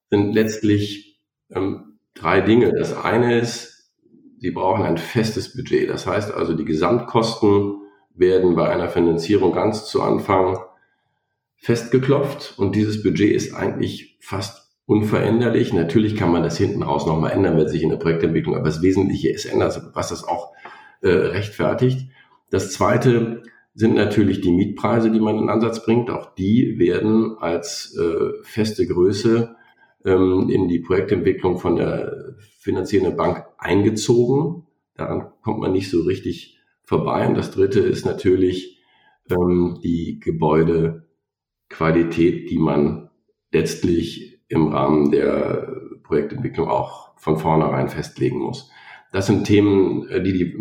sind 0.09 0.33
letztlich 0.33 1.19
ähm, 1.51 1.99
drei 2.15 2.41
Dinge. 2.41 2.73
Das 2.73 2.97
eine 2.97 3.39
ist, 3.39 3.91
sie 4.39 4.49
brauchen 4.49 4.83
ein 4.83 4.97
festes 4.97 5.55
Budget. 5.55 5.87
Das 5.87 6.07
heißt 6.07 6.33
also, 6.33 6.53
die 6.53 6.65
Gesamtkosten 6.65 7.81
werden 8.15 8.55
bei 8.55 8.67
einer 8.67 8.89
Finanzierung 8.89 9.53
ganz 9.53 9.85
zu 9.85 10.01
Anfang 10.01 10.57
festgeklopft 11.61 12.55
und 12.57 12.75
dieses 12.75 13.03
Budget 13.03 13.33
ist 13.33 13.53
eigentlich 13.53 14.17
fast 14.19 14.71
unveränderlich. 14.85 15.73
Natürlich 15.73 16.15
kann 16.15 16.31
man 16.31 16.43
das 16.43 16.57
hinten 16.57 16.81
raus 16.81 17.05
nochmal 17.05 17.31
ändern, 17.31 17.55
wenn 17.57 17.67
sich 17.69 17.83
in 17.83 17.89
der 17.89 17.97
Projektentwicklung, 17.97 18.55
aber 18.55 18.65
das 18.65 18.81
Wesentliche 18.81 19.29
ist 19.29 19.45
ändert, 19.45 19.79
was 19.93 20.09
das 20.09 20.23
auch 20.23 20.53
äh, 21.01 21.09
rechtfertigt. 21.09 22.09
Das 22.49 22.71
zweite 22.71 23.43
sind 23.75 23.93
natürlich 23.95 24.41
die 24.41 24.51
Mietpreise, 24.51 25.11
die 25.11 25.19
man 25.19 25.37
in 25.37 25.49
Ansatz 25.49 25.85
bringt. 25.85 26.09
Auch 26.09 26.33
die 26.33 26.79
werden 26.79 27.37
als 27.37 27.95
äh, 27.95 28.43
feste 28.43 28.85
Größe 28.85 29.55
ähm, 30.03 30.49
in 30.49 30.67
die 30.67 30.79
Projektentwicklung 30.79 31.59
von 31.59 31.75
der 31.75 32.35
finanzierenden 32.59 33.15
Bank 33.15 33.45
eingezogen. 33.59 34.65
Daran 34.95 35.31
kommt 35.43 35.59
man 35.59 35.71
nicht 35.71 35.89
so 35.89 36.01
richtig 36.01 36.59
vorbei. 36.83 37.27
Und 37.27 37.35
das 37.35 37.51
Dritte 37.51 37.79
ist 37.79 38.05
natürlich 38.05 38.79
ähm, 39.29 39.79
die 39.83 40.19
Gebäudequalität, 41.71 42.49
die 42.49 42.57
man 42.57 43.09
letztlich 43.51 44.41
im 44.47 44.67
Rahmen 44.67 45.11
der 45.11 45.75
Projektentwicklung 46.03 46.67
auch 46.67 47.17
von 47.17 47.37
vornherein 47.37 47.89
festlegen 47.89 48.39
muss. 48.39 48.69
Das 49.11 49.27
sind 49.27 49.45
Themen, 49.45 50.07
äh, 50.09 50.21
die 50.21 50.33
die 50.33 50.57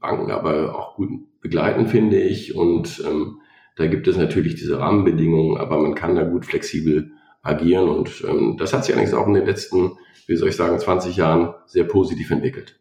Banken 0.00 0.30
aber 0.30 0.78
auch 0.78 0.96
gut 0.96 1.40
begleiten, 1.40 1.86
finde 1.88 2.20
ich. 2.20 2.54
Und 2.54 3.02
ähm, 3.06 3.40
da 3.76 3.86
gibt 3.86 4.08
es 4.08 4.16
natürlich 4.16 4.54
diese 4.54 4.78
Rahmenbedingungen, 4.78 5.58
aber 5.58 5.78
man 5.80 5.94
kann 5.94 6.14
da 6.14 6.24
gut 6.24 6.46
flexibel 6.46 7.12
agieren. 7.42 7.88
Und 7.88 8.24
ähm, 8.26 8.56
das 8.58 8.72
hat 8.72 8.84
sich 8.84 8.94
allerdings 8.94 9.14
auch 9.14 9.26
in 9.26 9.34
den 9.34 9.46
letzten, 9.46 9.98
wie 10.26 10.36
soll 10.36 10.48
ich 10.48 10.56
sagen, 10.56 10.78
20 10.78 11.16
Jahren 11.16 11.54
sehr 11.66 11.84
positiv 11.84 12.30
entwickelt. 12.30 12.78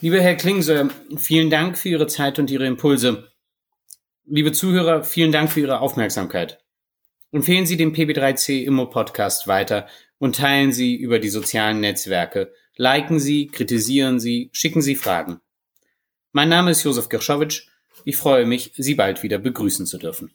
Lieber 0.00 0.20
Herr 0.20 0.36
Klingse, 0.36 0.90
vielen 1.16 1.50
Dank 1.50 1.76
für 1.76 1.88
Ihre 1.88 2.06
Zeit 2.06 2.38
und 2.38 2.50
Ihre 2.50 2.66
Impulse. 2.66 3.28
Liebe 4.30 4.52
Zuhörer, 4.52 5.04
vielen 5.04 5.32
Dank 5.32 5.50
für 5.50 5.60
Ihre 5.60 5.80
Aufmerksamkeit. 5.80 6.62
Empfehlen 7.32 7.64
Sie 7.64 7.78
den 7.78 7.94
PB3C 7.94 8.62
Immo 8.62 8.84
Podcast 8.84 9.48
weiter 9.48 9.86
und 10.18 10.36
teilen 10.36 10.70
Sie 10.70 10.96
über 10.96 11.18
die 11.18 11.30
sozialen 11.30 11.80
Netzwerke. 11.80 12.52
Liken 12.76 13.20
Sie, 13.20 13.46
kritisieren 13.46 14.20
Sie, 14.20 14.50
schicken 14.52 14.82
Sie 14.82 14.96
Fragen. 14.96 15.40
Mein 16.32 16.50
Name 16.50 16.72
ist 16.72 16.84
Josef 16.84 17.08
Gershowitsch. 17.08 17.68
Ich 18.04 18.18
freue 18.18 18.44
mich, 18.44 18.72
Sie 18.76 18.94
bald 18.94 19.22
wieder 19.22 19.38
begrüßen 19.38 19.86
zu 19.86 19.96
dürfen. 19.96 20.30